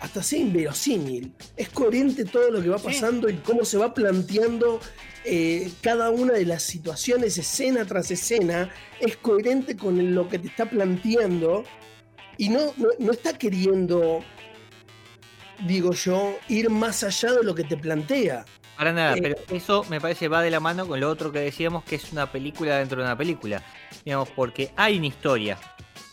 hasta 0.00 0.22
sea 0.22 0.40
inverosímil. 0.40 1.32
Es 1.56 1.68
coherente 1.68 2.24
todo 2.24 2.50
lo 2.50 2.60
que 2.60 2.68
va 2.68 2.78
pasando 2.78 3.28
y 3.28 3.34
cómo 3.36 3.64
se 3.64 3.78
va 3.78 3.94
planteando 3.94 4.80
eh, 5.24 5.70
cada 5.80 6.10
una 6.10 6.32
de 6.32 6.44
las 6.44 6.64
situaciones, 6.64 7.38
escena 7.38 7.84
tras 7.84 8.10
escena. 8.10 8.70
Es 9.00 9.16
coherente 9.16 9.76
con 9.76 10.14
lo 10.14 10.28
que 10.28 10.40
te 10.40 10.48
está 10.48 10.68
planteando 10.68 11.62
y 12.36 12.48
no, 12.48 12.74
no 12.98 13.12
está 13.12 13.38
queriendo 13.38 14.24
digo 15.60 15.92
yo, 15.92 16.36
ir 16.48 16.70
más 16.70 17.02
allá 17.04 17.32
de 17.32 17.42
lo 17.44 17.54
que 17.54 17.64
te 17.64 17.76
plantea. 17.76 18.44
Para 18.76 18.92
nada, 18.92 19.14
Eh, 19.16 19.20
pero 19.22 19.36
eso 19.50 19.84
me 19.90 20.00
parece 20.00 20.28
va 20.28 20.42
de 20.42 20.50
la 20.50 20.58
mano 20.60 20.86
con 20.86 20.98
lo 20.98 21.08
otro 21.10 21.30
que 21.30 21.38
decíamos 21.40 21.84
que 21.84 21.96
es 21.96 22.10
una 22.12 22.30
película 22.32 22.78
dentro 22.78 22.98
de 22.98 23.04
una 23.04 23.16
película. 23.16 23.62
Digamos, 24.04 24.28
porque 24.30 24.72
hay 24.76 24.98
una 24.98 25.06
historia. 25.06 25.58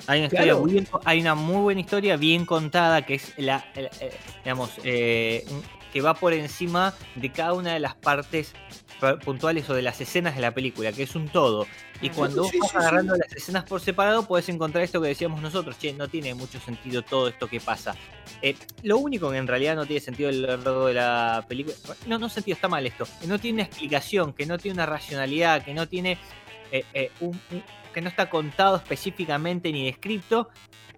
Hay 0.08 0.20
una 0.20 0.28
historia 0.28 0.56
muy 0.56 0.72
bien- 0.74 0.88
hay 1.06 1.22
una 1.22 1.36
muy 1.36 1.62
buena 1.62 1.82
historia 1.82 2.18
bien 2.18 2.46
contada 2.46 3.06
que 3.06 3.16
es 3.16 3.34
la, 3.38 3.66
la- 3.76 3.90
eh, 4.02 4.12
digamos, 4.44 4.72
eh, 4.84 5.46
que 5.94 6.02
va 6.02 6.14
por 6.14 6.34
encima 6.34 6.94
de 7.16 7.32
cada 7.32 7.54
una 7.54 7.74
de 7.74 7.80
las 7.80 7.96
partes 7.96 8.54
pa- 8.54 8.89
puntuales 9.24 9.70
o 9.70 9.74
de 9.74 9.82
las 9.82 10.00
escenas 10.02 10.36
de 10.36 10.42
la 10.42 10.52
película, 10.54 10.92
que 10.92 11.04
es 11.04 11.16
un 11.16 11.28
todo. 11.30 11.66
Y 12.02 12.10
cuando 12.10 12.44
vos 12.44 12.52
vas 12.60 12.72
sí, 12.72 12.78
agarrando 12.78 13.16
las 13.16 13.32
escenas 13.34 13.64
por 13.66 13.82
separado, 13.82 14.26
podés 14.28 14.48
encontrar 14.50 14.84
esto 14.84 15.02
que 15.02 15.10
decíamos 15.10 15.42
nosotros, 15.42 15.78
che, 15.80 15.94
no 15.94 16.08
tiene 16.08 16.34
mucho 16.34 16.60
sentido 16.60 17.02
todo 17.02 17.28
esto 17.28 17.48
que 17.48 17.60
pasa. 17.60 17.96
Eh, 18.42 18.56
lo 18.84 18.98
único 18.98 19.30
que 19.32 19.38
en 19.38 19.48
realidad 19.48 19.76
no 19.76 19.86
tiene 19.86 20.00
sentido 20.00 20.30
a 20.30 20.32
lo 20.32 20.48
largo 20.48 20.86
de 20.88 20.94
la 20.94 21.46
película, 21.48 21.76
no, 22.08 22.20
no 22.20 22.30
sentido, 22.30 22.56
está 22.56 22.68
mal 22.68 22.86
esto, 22.86 23.06
que 23.20 23.28
no 23.28 23.38
tiene 23.40 23.56
una 23.56 23.64
explicación, 23.64 24.32
que 24.34 24.46
no 24.46 24.58
tiene 24.58 24.76
una 24.76 24.86
racionalidad, 24.86 25.64
que 25.64 25.74
no 25.74 25.88
tiene 25.88 26.18
eh, 26.72 26.86
eh, 26.94 27.12
un- 27.20 27.40
un- 27.52 27.64
que 27.94 28.00
no 28.02 28.10
está 28.10 28.30
contado 28.30 28.76
específicamente 28.78 29.72
ni 29.72 29.86
descrito, 29.88 30.50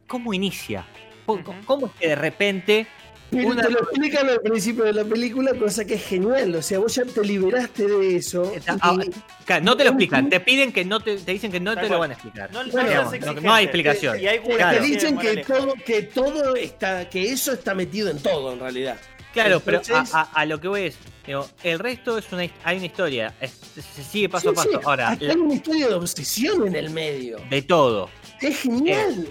¿cómo 0.07 0.33
inicia? 0.33 0.85
¿Cómo, 1.25 1.43
cómo 1.65 1.85
es 1.87 1.93
que 1.93 2.07
de 2.09 2.15
repente 2.15 2.87
Pero 3.31 3.47
Una- 3.47 3.61
te 3.63 3.69
lo 3.69 3.79
explican 3.79 4.29
al 4.29 4.41
principio 4.41 4.83
de 4.83 4.91
la 4.93 5.05
película, 5.05 5.53
cosa 5.53 5.85
que 5.85 5.93
es 5.93 6.05
genial. 6.05 6.53
O 6.53 6.61
sea, 6.61 6.79
vos 6.79 6.93
ya 6.93 7.05
te 7.05 7.23
liberaste 7.23 7.87
de 7.87 8.17
eso. 8.17 8.53
Ah, 8.67 8.97
Claro, 9.45 9.63
no 9.63 9.77
te 9.77 9.83
lo 9.85 9.91
explican, 9.91 10.29
te 10.29 10.39
piden 10.41 10.73
que 10.73 10.83
no 10.83 10.99
te, 10.99 11.15
te 11.15 11.31
dicen 11.31 11.49
que 11.51 11.59
no 11.61 11.73
te 11.75 11.87
lo 11.87 11.97
van 11.99 12.11
a 12.11 12.13
explicar. 12.13 12.51
No, 12.51 12.63
no, 12.63 12.71
Bueno, 12.71 12.89
seas 12.89 13.03
no, 13.05 13.13
exigente. 13.13 13.41
no 13.41 13.53
hay 13.53 13.63
explicación. 13.63 14.19
Y 14.19 14.27
hay 14.27 14.39
te 14.39 14.55
Claro. 14.55 14.83
dicen 14.83 15.17
que 15.17 15.37
todo, 15.45 15.73
que 15.85 16.01
todo 16.03 16.55
está, 16.55 17.09
que 17.09 17.31
eso 17.31 17.53
está 17.53 17.73
metido 17.73 18.09
en 18.09 18.19
todo 18.21 18.51
en 18.51 18.59
realidad. 18.59 18.97
Claro, 19.33 19.61
pero 19.61 19.77
a, 19.77 19.81
Entonces- 19.81 20.13
a- 20.13 20.23
a 20.33 20.45
lo 20.45 20.59
que 20.59 20.67
voy 20.67 20.81
es, 20.81 20.97
digo, 21.25 21.47
el 21.63 21.79
resto 21.79 22.17
es 22.17 22.29
una, 22.33 22.45
hay 22.65 22.77
una 22.77 22.85
historia, 22.85 23.33
es- 23.39 23.53
se 23.95 24.03
sigue 24.03 24.27
paso 24.27 24.49
a 24.49 24.53
paso. 24.53 24.69
sí, 24.69 24.77
Ahora, 24.83 25.07
hasta 25.07 25.23
la- 25.23 25.33
hay 25.35 25.39
una 25.39 25.53
historia 25.53 25.87
de 25.87 25.93
obsesión 25.93 26.67
en 26.67 26.75
el 26.75 26.89
medio. 26.89 27.37
de 27.49 27.61
todo, 27.61 28.09
Es 28.41 28.59
genial. 28.59 29.25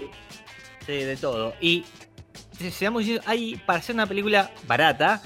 sí, 0.87 0.91
de 0.91 1.17
todo. 1.17 1.53
Y 1.61 1.85
sinceros, 2.61 3.05
hay, 3.25 3.55
para 3.65 3.79
hacer 3.79 3.95
una 3.95 4.05
película 4.07 4.51
barata, 4.67 5.21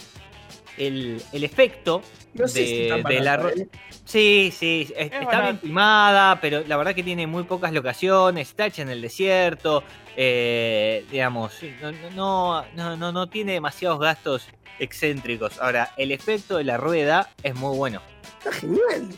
el, 0.78 1.22
el 1.32 1.44
efecto 1.44 2.02
No 2.34 2.48
sé 2.48 2.60
de, 2.62 2.66
si 2.68 2.88
tan 2.90 3.04
de 3.04 3.22
la... 3.22 3.36
¿eh? 3.56 3.68
Sí, 4.04 4.54
sí, 4.56 4.88
es- 4.96 5.12
está 5.12 5.42
bien 5.42 5.60
filmada, 5.60 6.40
pero 6.42 6.64
la 6.68 6.78
verdad 6.78 6.94
que 6.94 7.02
tiene 7.04 7.26
muy 7.28 7.44
pocas 7.44 7.72
locaciones, 7.74 8.50
está 8.50 8.68
hecha 8.68 8.82
en 8.84 8.90
el 8.90 9.02
desierto, 9.02 9.84
eh, 10.16 11.06
digamos, 11.10 11.54
no, 11.82 11.92
no, 12.12 12.66
no, 12.76 12.98
no, 12.98 13.12
no 13.12 13.28
tiene 13.28 13.54
demasiados 13.54 14.00
gastos 14.00 14.48
excéntricos. 14.80 15.60
Ahora, 15.60 15.92
el 15.98 16.12
efecto 16.12 16.58
de 16.58 16.66
la 16.66 16.78
rueda 16.78 17.30
es 17.42 17.56
muy 17.56 17.76
bueno. 17.76 18.02
Está 18.40 18.52
genial. 18.52 19.10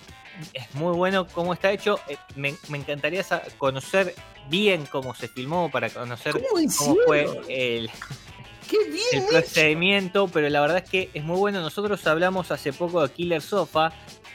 Es 0.53 0.73
muy 0.75 0.95
bueno 0.95 1.27
cómo 1.27 1.53
está 1.53 1.71
hecho. 1.71 1.99
eh, 2.07 2.17
Me, 2.35 2.53
me 2.69 2.77
encantaría 2.77 3.25
conocer 3.57 4.13
bien 4.49 4.85
cómo 4.91 5.13
se 5.15 5.27
filmó 5.27 5.69
para 5.71 5.89
conocer 5.89 6.33
¿Cómo 6.77 6.95
fue 7.05 7.23
el, 7.49 7.89
Qué 8.69 8.77
el 9.13 9.19
hecho. 9.19 9.27
procedimiento, 9.29 10.27
pero 10.27 10.49
la 10.49 10.61
verdad 10.61 10.77
es 10.83 10.89
que 10.89 11.09
es 11.13 11.23
muy 11.23 11.37
bueno. 11.37 11.61
Nosotros 11.61 12.05
hablamos 12.07 12.51
hace 12.51 12.73
poco 12.73 13.05
de 13.05 13.13
Killer 13.13 13.41
Sofa, 13.41 13.91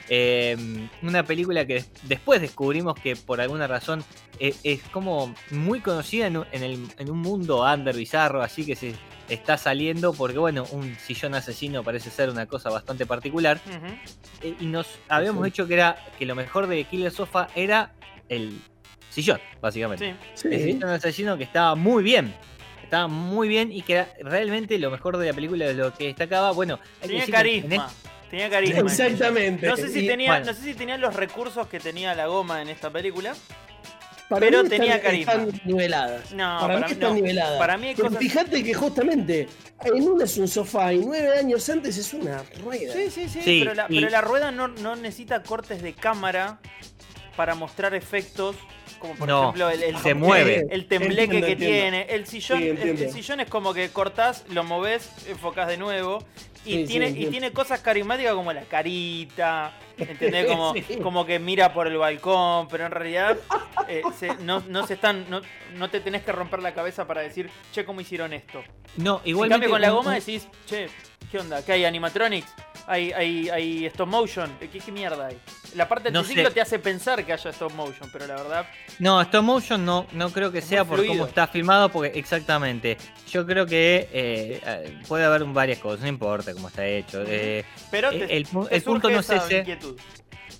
eh, 0.08 0.56
una 1.02 1.22
película 1.24 1.66
que 1.66 1.74
des- 1.74 1.90
después 2.04 2.40
descubrimos 2.40 2.94
que 2.94 3.14
por 3.16 3.40
alguna 3.40 3.66
razón 3.66 4.04
eh, 4.38 4.54
es 4.64 4.82
como 4.84 5.34
muy 5.50 5.80
conocida 5.80 6.26
en 6.26 6.38
un, 6.38 6.46
en 6.52 6.62
el- 6.62 6.88
en 6.98 7.10
un 7.10 7.18
mundo 7.18 7.62
under 7.62 7.94
bizarro, 7.94 8.42
así 8.42 8.64
que 8.66 8.74
se 8.74 8.94
está 9.34 9.56
saliendo 9.58 10.12
porque 10.12 10.38
bueno, 10.38 10.64
un 10.72 10.94
sillón 10.96 11.34
asesino 11.34 11.82
parece 11.82 12.10
ser 12.10 12.28
una 12.30 12.46
cosa 12.46 12.70
bastante 12.70 13.06
particular. 13.06 13.60
Eh, 14.42 14.54
y 14.60 14.66
nos 14.66 14.86
habíamos 15.08 15.44
Sí. 15.44 15.50
dicho 15.50 15.66
que 15.66 15.74
era 15.74 15.96
que 16.18 16.26
lo 16.26 16.34
mejor 16.34 16.66
de 16.66 16.84
Killer 16.84 17.10
Sofa 17.12 17.48
era 17.54 17.92
el 18.28 18.58
sillón, 19.10 19.40
básicamente. 19.60 20.16
Sí. 20.34 20.48
El 20.50 20.62
sillón 20.62 20.90
asesino 20.90 21.36
que 21.38 21.44
estaba 21.44 21.74
muy 21.74 22.02
bien. 22.02 22.34
Estaba 22.82 23.08
muy 23.08 23.48
bien 23.48 23.72
y 23.72 23.82
que 23.82 23.94
era 23.94 24.08
realmente 24.20 24.78
lo 24.78 24.90
mejor 24.90 25.16
de 25.16 25.26
la 25.28 25.32
película 25.32 25.66
de 25.66 25.74
lo 25.74 25.94
que 25.94 26.04
destacaba. 26.08 26.50
Bueno, 26.52 26.78
Tenía 27.00 27.24
que 27.24 27.32
carisma. 27.32 27.74
este- 27.86 28.08
Tenía 28.30 28.48
carisma. 28.50 28.80
Exactamente. 28.80 29.66
No 29.66 29.76
sé 29.76 29.88
si 29.90 30.04
Y 30.04 30.06
tenía, 30.08 30.30
bueno. 30.30 30.46
no 30.46 30.54
sé 30.54 30.62
si 30.62 30.74
tenía 30.74 30.96
los 30.98 31.14
recursos 31.14 31.66
que 31.68 31.78
tenía 31.80 32.14
la 32.14 32.26
goma 32.26 32.62
en 32.62 32.68
esta 32.70 32.90
película. 32.90 33.34
Para 34.28 34.40
pero 34.40 34.62
mí 34.62 34.68
tenía 34.70 34.96
están, 34.96 35.10
carisma. 35.10 35.32
están 35.34 35.60
niveladas. 35.64 36.32
No, 36.32 36.58
para, 36.60 36.78
mí 36.78 36.84
están 36.92 37.08
no. 37.10 37.14
niveladas. 37.14 37.58
Para 37.58 37.76
mí 37.76 37.88
hay 37.88 37.94
Pero 37.94 38.08
cosas. 38.08 38.22
fíjate 38.22 38.64
que 38.64 38.74
justamente 38.74 39.48
en 39.84 40.02
una 40.08 40.24
es 40.24 40.38
un 40.38 40.48
sofá 40.48 40.92
y 40.92 40.98
nueve 41.04 41.38
años 41.38 41.68
antes 41.68 41.96
es 41.98 42.14
una 42.14 42.42
rueda. 42.62 42.92
Sí, 42.92 43.10
sí, 43.10 43.28
sí, 43.28 43.40
Sí, 43.42 43.60
pero, 43.62 43.74
la, 43.74 43.86
y- 43.88 43.96
pero 43.96 44.10
la 44.10 44.20
rueda 44.20 44.50
no, 44.50 44.68
no 44.68 44.96
necesita 44.96 45.42
cortes 45.42 45.82
de 45.82 45.92
cámara 45.94 46.60
para 47.36 47.54
mostrar 47.54 47.94
efectos. 47.94 48.56
Como 48.98 49.14
por 49.16 49.26
No, 49.26 49.42
ejemplo 49.42 49.68
el, 49.70 49.82
el- 49.82 49.98
se 49.98 50.10
el- 50.10 50.14
mueve. 50.14 50.66
El 50.70 50.86
tembleque 50.86 51.22
Entiendo, 51.24 51.46
que 51.46 51.52
entiendo. 51.54 51.76
tiene. 51.76 52.02
El 52.14 52.26
sillón, 52.26 52.58
Sí, 52.60 52.68
el, 52.68 52.78
el 53.02 53.12
sillón 53.12 53.40
es 53.40 53.48
como 53.48 53.74
que 53.74 53.88
cortás, 53.90 54.44
lo 54.50 54.62
movés, 54.64 55.10
enfocás 55.28 55.66
de 55.68 55.76
nuevo. 55.76 56.24
Y, 56.64 56.70
Sí, 56.72 56.78
sí, 56.82 56.86
tiene, 56.86 57.08
y 57.10 57.26
tiene 57.26 57.52
cosas 57.52 57.80
carismáticas 57.80 58.34
como 58.34 58.52
la 58.52 58.62
carita, 58.62 59.72
¿entendés? 59.98 60.46
Como, 60.50 60.74
Sí. 60.74 60.96
como 61.02 61.26
que 61.26 61.38
mira 61.40 61.72
por 61.72 61.86
el 61.88 61.96
balcón, 61.98 62.68
pero 62.68 62.86
en 62.86 62.92
realidad 62.92 63.36
eh, 63.88 64.02
se- 64.18 64.36
no, 64.36 64.60
no 64.68 64.86
se 64.86 64.94
están, 64.94 65.26
no, 65.28 65.40
no 65.76 65.90
te 65.90 66.00
tenés 66.00 66.22
que 66.22 66.30
romper 66.32 66.62
la 66.62 66.72
cabeza 66.72 67.06
para 67.06 67.20
decir, 67.20 67.50
che, 67.72 67.84
¿cómo 67.84 68.00
hicieron 68.00 68.32
esto? 68.32 68.62
No, 68.96 69.20
En 69.24 69.30
igual 69.30 69.48
cambio 69.48 69.70
con 69.70 69.80
la 69.80 69.90
goma 69.90 70.14
decís, 70.14 70.46
che, 70.66 70.88
¿qué 71.30 71.38
onda? 71.40 71.64
¿Qué 71.64 71.72
hay? 71.72 71.84
¿Animatronics? 71.84 72.52
¿Hay, 72.86 73.12
hay, 73.12 73.48
hay 73.48 73.86
stop 73.86 74.08
motion? 74.08 74.50
¿Qué, 74.58 74.68
qué 74.68 74.90
mierda 74.92 75.28
hay? 75.28 75.38
La 75.76 75.88
parte 75.88 76.04
del 76.04 76.12
No 76.14 76.20
triciclo 76.22 76.48
sé. 76.48 76.54
te 76.54 76.60
hace 76.60 76.78
pensar 76.78 77.24
que 77.24 77.32
haya 77.32 77.50
stop 77.50 77.72
motion, 77.74 78.10
pero 78.12 78.26
la 78.26 78.34
verdad... 78.34 78.66
No, 78.98 79.20
stop 79.22 79.44
motion 79.44 79.84
no, 79.84 80.06
no 80.12 80.30
creo 80.30 80.50
que 80.50 80.58
Es 80.58 80.64
sea 80.66 80.84
por 80.84 80.96
fluido. 80.96 81.14
cómo 81.14 81.26
está 81.26 81.46
filmado, 81.46 81.88
porque 81.90 82.18
exactamente. 82.18 82.96
Yo 83.30 83.46
creo 83.46 83.66
que 83.66 84.08
eh, 84.12 85.00
puede 85.06 85.24
haber 85.24 85.44
varias 85.44 85.78
cosas, 85.78 86.00
no 86.00 86.08
importa 86.08 86.52
cómo 86.52 86.68
está 86.68 86.84
hecho. 86.86 87.22
eh, 87.26 87.64
Pero 87.90 88.10
Eh, 88.10 88.18
te, 88.26 88.36
el 88.36 88.46
pu- 88.48 88.68
te 88.68 88.76
el 88.76 88.82
punto 88.82 89.08
no 89.10 89.20
es 89.20 89.30
ese. 89.30 89.78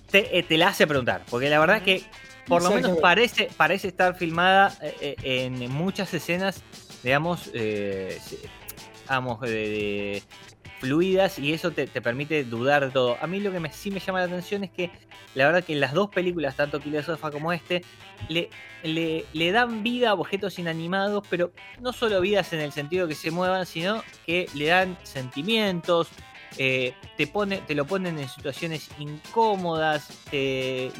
te, 0.09 0.43
te 0.43 0.57
la 0.57 0.69
hace 0.69 0.87
preguntar, 0.87 1.23
porque 1.29 1.49
la 1.49 1.59
verdad 1.59 1.77
es 1.77 1.83
que 1.83 2.03
por 2.47 2.61
lo 2.63 2.71
menos 2.71 2.97
parece, 2.99 3.49
parece 3.55 3.87
estar 3.89 4.15
filmada 4.15 4.75
en 5.01 5.71
muchas 5.71 6.13
escenas, 6.13 6.61
digamos, 7.03 7.49
eh, 7.53 8.19
de- 9.41 9.47
de 9.49 10.23
fluidas 10.83 11.39
y 11.39 11.53
eso 11.53 11.71
te, 11.71 11.87
te 11.87 12.01
permite 12.01 12.43
dudar 12.43 12.85
de 12.85 12.91
todo. 12.91 13.17
A 13.21 13.25
mí 13.25 13.39
lo 13.39 13.53
que 13.53 13.59
me, 13.61 13.71
sí 13.71 13.89
me 13.89 14.01
llama 14.01 14.19
la 14.19 14.25
atención 14.25 14.65
es 14.65 14.71
que 14.71 14.91
la 15.33 15.45
verdad 15.45 15.63
que 15.63 15.75
las 15.75 15.93
dos 15.93 16.09
películas, 16.09 16.57
tanto 16.57 16.81
Killer 16.81 17.05
como 17.31 17.53
este, 17.53 17.83
le, 18.27 18.49
le, 18.83 19.23
le 19.31 19.51
dan 19.53 19.81
vida 19.81 20.09
a 20.09 20.13
objetos 20.13 20.59
inanimados, 20.59 21.25
pero 21.29 21.53
no 21.79 21.93
solo 21.93 22.19
vidas 22.19 22.51
en 22.51 22.59
el 22.59 22.73
sentido 22.73 23.07
que 23.07 23.15
se 23.15 23.31
muevan, 23.31 23.65
sino 23.65 24.03
que 24.25 24.47
le 24.55 24.65
dan 24.65 24.97
sentimientos, 25.03 26.09
eh, 26.57 26.93
te, 27.15 27.27
pone, 27.27 27.59
te 27.59 27.75
lo 27.75 27.85
ponen 27.85 28.19
en 28.19 28.27
situaciones 28.27 28.89
incómodas, 28.99 30.09
te, 30.29 30.91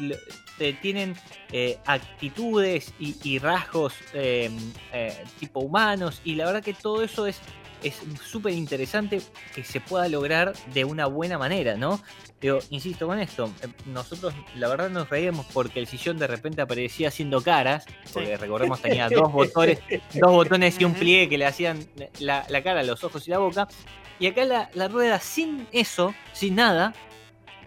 te 0.56 0.72
tienen 0.72 1.14
eh, 1.52 1.78
actitudes 1.84 2.94
y, 2.98 3.38
rasgos 3.38 3.92
eh, 4.14 4.50
tipo 5.38 5.60
humanos, 5.60 6.22
y 6.24 6.36
la 6.36 6.46
verdad 6.46 6.62
que 6.62 6.72
todo 6.72 7.02
eso 7.02 7.26
es 7.26 7.38
es 7.84 8.00
súper 8.24 8.52
interesante 8.54 9.20
que 9.54 9.62
se 9.62 9.80
pueda 9.80 10.08
lograr 10.08 10.52
de 10.72 10.84
una 10.84 11.06
buena 11.06 11.38
manera, 11.38 11.76
¿no? 11.76 12.00
Pero 12.40 12.58
insisto 12.70 13.06
con 13.06 13.18
esto, 13.20 13.50
eh, 13.62 13.68
nosotros 13.86 14.34
la 14.56 14.68
verdad 14.68 14.90
nos 14.90 15.08
reíamos 15.08 15.46
porque 15.52 15.78
el 15.80 15.86
sillón 15.86 16.18
de 16.18 16.26
repente 16.26 16.60
aparecía 16.62 17.08
haciendo 17.08 17.40
caras, 17.42 17.84
porque 18.12 18.30
Sí. 18.30 18.36
recordemos 18.36 18.80
tenía 18.82 19.08
dos 19.08 19.30
botones, 19.32 19.78
dos 20.14 20.32
botones 20.32 20.80
y 20.80 20.84
un 20.84 20.94
pliegue 20.94 21.28
que 21.28 21.38
le 21.38 21.46
hacían 21.46 21.86
la, 22.18 22.44
la 22.48 22.62
cara, 22.62 22.82
los 22.82 23.04
ojos 23.04 23.26
y 23.28 23.30
la 23.30 23.38
boca. 23.38 23.68
Y 24.18 24.26
acá 24.26 24.44
la, 24.44 24.70
la 24.74 24.88
rueda 24.88 25.18
sin 25.20 25.66
eso, 25.72 26.14
sin 26.32 26.54
nada, 26.56 26.94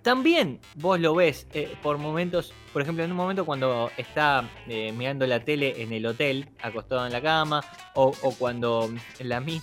también 0.02 0.60
vos 0.76 1.00
lo 1.00 1.14
ves 1.16 1.48
eh, 1.54 1.76
por 1.84 1.98
momentos, 1.98 2.54
por 2.72 2.82
ejemplo, 2.82 3.04
en 3.04 3.12
un 3.12 3.18
momento 3.18 3.46
cuando 3.46 3.92
está 3.98 4.50
eh, 4.68 4.94
mirando 4.94 5.28
la 5.28 5.44
tele 5.44 5.82
en 5.82 5.92
el 5.92 6.06
hotel, 6.06 6.48
acostado 6.62 7.06
en 7.06 7.12
la 7.12 7.22
cama, 7.22 7.62
o, 7.96 8.14
o 8.22 8.32
cuando 8.36 8.90
la, 9.20 9.42
mi- 9.42 9.62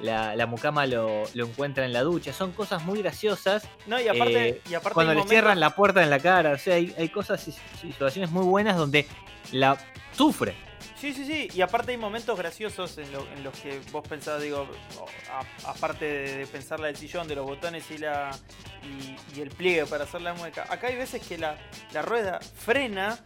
la, 0.00 0.36
la 0.36 0.46
mucama 0.46 0.86
lo, 0.86 1.24
lo 1.34 1.46
encuentra 1.46 1.84
en 1.84 1.92
la 1.92 2.02
ducha, 2.02 2.32
son 2.32 2.52
cosas 2.52 2.84
muy 2.84 3.00
graciosas 3.02 3.68
No, 3.86 4.00
y 4.00 4.08
aparte, 4.08 4.48
Eh, 4.48 4.62
y 4.70 4.74
aparte 4.74 4.94
cuando 4.94 5.14
le 5.14 5.22
cierran 5.24 5.60
la 5.60 5.74
puerta 5.74 6.02
en 6.02 6.10
la 6.10 6.20
cara, 6.20 6.52
o 6.52 6.58
sea, 6.58 6.76
hay, 6.76 6.94
hay 6.98 7.08
cosas 7.08 7.46
y 7.48 7.54
situaciones 7.80 8.30
muy 8.30 8.44
buenas 8.44 8.76
donde 8.76 9.06
la 9.52 9.78
sufre, 10.12 10.54
Sí, 11.00 11.12
sí, 11.14 11.24
sí. 11.24 11.48
Y 11.54 11.60
aparte 11.60 11.92
hay 11.92 11.96
momentos 11.96 12.36
graciosos 12.36 12.98
en, 12.98 13.12
lo- 13.12 13.26
en 13.36 13.44
los 13.44 13.54
que 13.58 13.80
vos 13.92 14.06
pensás, 14.06 14.42
digo, 14.42 14.68
a- 15.32 15.70
aparte 15.70 16.04
de, 16.04 16.36
de 16.38 16.46
pensar 16.46 16.80
la 16.80 16.88
del 16.88 16.96
sillón, 16.96 17.28
de 17.28 17.36
los 17.36 17.46
botones 17.46 17.84
y 17.90 17.98
la 17.98 18.30
y, 18.82 19.38
y 19.38 19.42
el 19.42 19.50
pliegue 19.50 19.86
para 19.86 20.04
hacer 20.04 20.22
la 20.22 20.34
mueca. 20.34 20.66
Acá 20.68 20.88
hay 20.88 20.96
veces 20.96 21.22
que 21.26 21.38
la, 21.38 21.56
la 21.92 22.02
rueda 22.02 22.40
frena, 22.40 23.18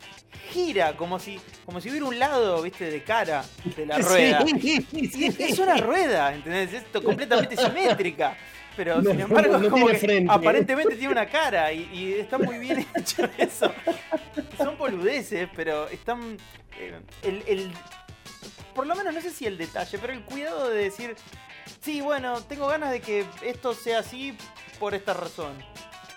gira, 0.50 0.96
como 0.96 1.18
si, 1.18 1.40
como 1.64 1.80
si 1.80 1.88
hubiera 1.90 2.04
un 2.06 2.18
lado, 2.18 2.60
viste, 2.62 2.90
de 2.90 3.02
cara 3.02 3.44
de 3.76 3.86
la 3.86 3.98
rueda. 4.00 4.44
Sí, 4.52 5.08
sí, 5.08 5.26
es, 5.26 5.40
es 5.40 5.58
una 5.58 5.76
rueda, 5.78 6.34
¿entendés? 6.34 6.72
Esto 6.74 7.02
completamente 7.02 7.56
simétrica. 7.56 8.36
Pero 8.76 9.02
No, 9.02 9.10
sin 9.10 9.20
embargo, 9.20 9.58
no 9.58 9.68
como 9.70 9.86
que 9.88 10.26
aparentemente 10.28 10.96
tiene 10.96 11.12
una 11.12 11.26
cara 11.26 11.72
y, 11.72 11.88
y 11.92 12.12
está 12.14 12.38
muy 12.38 12.58
bien 12.58 12.86
hecho 12.94 13.28
eso. 13.38 13.72
Son 14.56 14.78
boludeces, 14.78 15.48
pero 15.54 15.88
están. 15.88 16.36
eh, 16.78 16.98
el, 17.22 17.42
el- 17.46 17.72
por 18.74 18.86
lo 18.86 18.94
menos 18.94 19.12
no 19.12 19.20
sé 19.20 19.30
si 19.30 19.44
el 19.46 19.58
detalle, 19.58 19.98
pero 19.98 20.12
el 20.14 20.22
cuidado 20.22 20.70
de 20.70 20.84
decir. 20.84 21.14
Sí, 21.82 22.00
bueno, 22.00 22.40
tengo 22.42 22.66
ganas 22.68 22.90
de 22.92 23.00
que 23.00 23.24
esto 23.42 23.74
sea 23.74 23.98
así 24.00 24.36
por 24.80 24.94
esta 24.94 25.12
razón. 25.14 25.52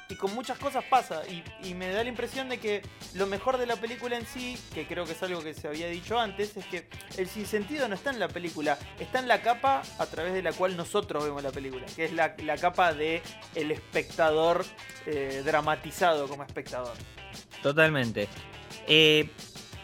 Y 0.07 0.15
con 0.15 0.33
muchas 0.35 0.57
cosas 0.57 0.83
pasa. 0.83 1.23
Y, 1.63 1.73
me 1.73 1.89
da 1.89 2.03
la 2.03 2.09
impresión 2.09 2.47
de 2.47 2.59
que 2.59 2.81
lo 3.15 3.27
mejor 3.27 3.57
de 3.57 3.65
la 3.65 3.75
película 3.75 4.17
en 4.17 4.25
sí, 4.25 4.57
que 4.73 4.87
creo 4.87 5.05
que 5.05 5.13
es 5.13 5.23
algo 5.23 5.41
que 5.41 5.53
se 5.53 5.67
había 5.67 5.87
dicho 5.87 6.19
antes, 6.19 6.55
es 6.57 6.65
que 6.65 6.87
el 7.17 7.27
sinsentido 7.27 7.87
no 7.87 7.95
está 7.95 8.11
en 8.11 8.19
la 8.19 8.27
película, 8.27 8.77
está 8.99 9.19
en 9.19 9.27
la 9.27 9.41
capa 9.41 9.81
a 9.97 10.05
través 10.05 10.33
de 10.33 10.43
la 10.43 10.53
cual 10.53 10.77
nosotros 10.77 11.23
vemos 11.23 11.43
la 11.43 11.51
película, 11.51 11.85
que 11.95 12.05
es 12.05 12.13
la, 12.13 12.35
la 12.43 12.57
capa 12.57 12.93
de 12.93 13.21
espectador 13.55 14.65
eh, 15.05 15.41
dramatizado 15.43 16.27
como 16.27 16.43
espectador. 16.43 16.95
Totalmente. 17.61 18.27
Eh, 18.87 19.29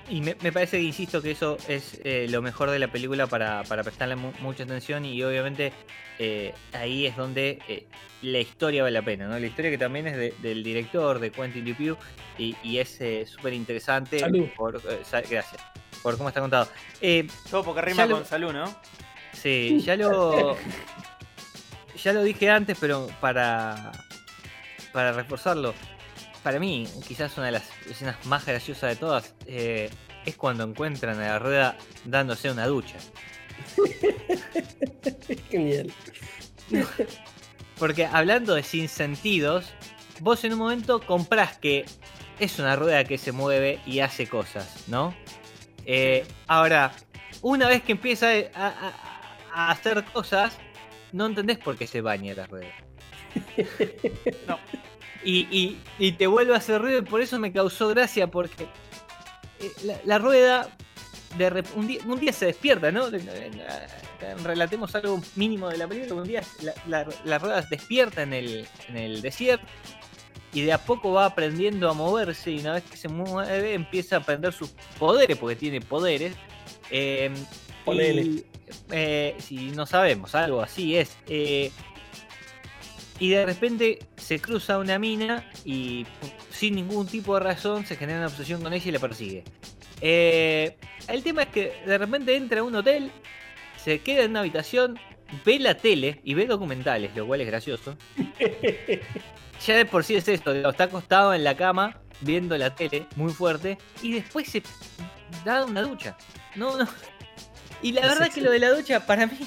y 0.09 0.21
me, 0.21 0.35
me 0.41 0.51
parece 0.51 0.77
que 0.77 0.83
insisto 0.83 1.21
que 1.21 1.31
eso 1.31 1.57
es 1.67 1.99
eh, 2.03 2.27
lo 2.29 2.41
mejor 2.41 2.69
de 2.69 2.79
la 2.79 2.87
película 2.89 3.27
para, 3.27 3.63
para 3.63 3.83
prestarle 3.83 4.15
mu- 4.15 4.33
mucha 4.41 4.63
atención 4.63 5.05
y 5.05 5.21
obviamente 5.23 5.71
eh, 6.19 6.53
ahí 6.73 7.05
es 7.05 7.15
donde 7.15 7.59
eh, 7.67 7.85
la 8.21 8.39
historia 8.39 8.83
vale 8.83 8.93
la 8.93 9.01
pena, 9.05 9.27
¿no? 9.27 9.39
La 9.39 9.45
historia 9.45 9.71
que 9.71 9.77
también 9.77 10.07
es 10.07 10.17
de- 10.17 10.33
del 10.41 10.63
director, 10.63 11.19
de 11.19 11.31
Quentin 11.31 11.65
Dupieux, 11.65 11.97
y, 12.37 12.55
y 12.63 12.79
es 12.79 12.99
eh, 13.01 13.25
súper 13.25 13.53
interesante. 13.53 14.19
Salud. 14.19 14.47
Por, 14.55 14.77
eh, 14.89 15.01
gracias. 15.29 15.47
Por 16.03 16.17
cómo 16.17 16.29
está 16.29 16.41
contado. 16.41 16.67
Eh, 17.01 17.27
Todo 17.49 17.63
porque 17.63 17.81
rima 17.81 18.05
lo- 18.05 18.15
con 18.17 18.25
salud, 18.25 18.51
¿no? 18.53 18.75
Sí, 19.33 19.81
ya 19.85 19.95
lo. 19.95 20.57
Ya 22.03 22.13
lo 22.13 22.23
dije 22.23 22.49
antes, 22.49 22.77
pero 22.79 23.07
para. 23.19 23.91
Para 24.91 25.11
reforzarlo. 25.13 25.73
Para 26.43 26.59
mí, 26.59 26.87
quizás 27.07 27.37
una 27.37 27.47
de 27.47 27.51
las 27.53 27.63
escenas 27.89 28.25
más 28.25 28.45
graciosas 28.45 28.89
de 28.91 28.95
todas 28.95 29.35
eh, 29.45 29.89
es 30.25 30.35
cuando 30.35 30.63
encuentran 30.63 31.19
a 31.19 31.27
la 31.27 31.39
rueda 31.39 31.77
dándose 32.05 32.49
una 32.49 32.65
ducha. 32.67 32.95
Genial. 35.49 35.91
Porque 37.77 38.05
hablando 38.05 38.55
de 38.55 38.63
sin 38.63 38.89
sentidos, 38.89 39.65
vos 40.19 40.43
en 40.43 40.53
un 40.53 40.59
momento 40.59 41.01
comprás 41.05 41.57
que 41.57 41.85
es 42.39 42.57
una 42.59 42.75
rueda 42.75 43.03
que 43.03 43.17
se 43.17 43.31
mueve 43.31 43.79
y 43.85 43.99
hace 43.99 44.27
cosas, 44.27 44.85
¿no? 44.87 45.15
Eh, 45.85 46.25
ahora, 46.47 46.91
una 47.41 47.67
vez 47.67 47.83
que 47.83 47.91
empieza 47.91 48.29
a, 48.55 48.67
a- 48.67 48.93
a 49.53 49.71
hacer 49.71 50.03
cosas, 50.05 50.57
no 51.11 51.25
entendés 51.27 51.57
por 51.59 51.77
qué 51.77 51.85
se 51.87 52.01
baña 52.01 52.33
la 52.33 52.47
rueda. 52.47 52.73
No. 54.47 54.59
Y, 55.23 55.47
y- 55.51 55.77
y 55.99 56.11
te 56.13 56.27
vuelve 56.27 56.53
a 56.53 56.57
hacer 56.57 56.81
ruido 56.81 56.99
y 56.99 57.03
por 57.03 57.21
eso 57.21 57.37
me 57.39 57.51
causó 57.53 57.87
gracia 57.89 58.27
porque 58.27 58.63
eh, 59.59 59.71
la, 59.83 59.99
la 60.03 60.17
rueda 60.17 60.67
de 61.37 61.49
rep- 61.51 61.73
un, 61.75 61.87
día, 61.87 61.99
un 62.05 62.19
día 62.19 62.33
se 62.33 62.47
despierta, 62.47 62.91
¿no? 62.91 63.05
Relatemos 64.43 64.93
algo 64.95 65.21
mínimo 65.35 65.69
de 65.69 65.77
la 65.77 65.87
película. 65.87 66.21
Un 66.21 66.27
día 66.27 66.41
la, 66.61 66.73
la- 66.87 67.07
la 67.23 67.37
rueda 67.39 67.61
despierta 67.61 68.23
en 68.23 68.33
el, 68.33 68.67
en 68.89 68.97
el 68.97 69.21
desierto 69.21 69.65
y 70.53 70.61
de 70.61 70.73
a 70.73 70.79
poco 70.79 71.13
va 71.13 71.25
aprendiendo 71.25 71.89
a 71.89 71.93
moverse 71.93 72.51
y 72.51 72.59
una 72.59 72.73
vez 72.73 72.83
que 72.83 72.97
se 72.97 73.07
mueve 73.07 73.73
empieza 73.73 74.17
a 74.17 74.19
aprender 74.19 74.51
sus 74.53 74.69
poderes, 74.99 75.37
porque 75.37 75.55
tiene 75.55 75.79
poderes. 75.81 76.33
Eh, 76.89 77.31
y, 77.87 78.43
eh, 78.91 79.35
si 79.39 79.71
no 79.71 79.85
sabemos, 79.85 80.35
algo 80.35 80.61
así 80.61 80.97
es. 80.97 81.15
Eh, 81.27 81.71
y 83.21 83.29
de 83.29 83.45
repente 83.45 83.99
se 84.17 84.41
cruza 84.41 84.79
una 84.79 84.97
mina 84.97 85.47
y 85.63 86.07
sin 86.49 86.73
ningún 86.73 87.05
tipo 87.05 87.35
de 87.35 87.41
razón 87.41 87.85
se 87.85 87.95
genera 87.95 88.17
una 88.17 88.27
obsesión 88.27 88.63
con 88.63 88.73
ella 88.73 88.87
y 88.87 88.91
la 88.91 88.97
persigue. 88.97 89.43
Eh, 90.01 90.75
el 91.07 91.21
tema 91.21 91.43
es 91.43 91.49
que 91.49 91.83
de 91.85 91.99
repente 91.99 92.35
entra 92.35 92.61
a 92.61 92.63
un 92.63 92.73
hotel, 92.73 93.11
se 93.77 93.99
queda 93.99 94.23
en 94.23 94.31
una 94.31 94.39
habitación, 94.39 94.97
ve 95.45 95.59
la 95.59 95.77
tele 95.77 96.19
y 96.23 96.33
ve 96.33 96.47
documentales, 96.47 97.15
lo 97.15 97.27
cual 97.27 97.41
es 97.41 97.47
gracioso. 97.47 97.95
Ya 99.67 99.75
de 99.75 99.85
por 99.85 100.03
sí 100.03 100.15
es 100.15 100.27
esto, 100.27 100.53
está 100.53 100.85
acostado 100.85 101.35
en 101.35 101.43
la 101.43 101.55
cama 101.55 102.01
viendo 102.21 102.57
la 102.57 102.73
tele 102.73 103.05
muy 103.15 103.31
fuerte 103.31 103.77
y 104.01 104.13
después 104.13 104.49
se 104.49 104.63
da 105.45 105.65
una 105.65 105.83
ducha. 105.83 106.17
No, 106.55 106.75
no. 106.75 106.87
Y 107.83 107.91
la 107.91 108.01
Es 108.01 108.07
verdad 108.07 108.33
que 108.33 108.41
lo 108.41 108.49
de 108.49 108.57
la 108.57 108.71
ducha 108.71 109.05
para 109.05 109.27
mí 109.27 109.37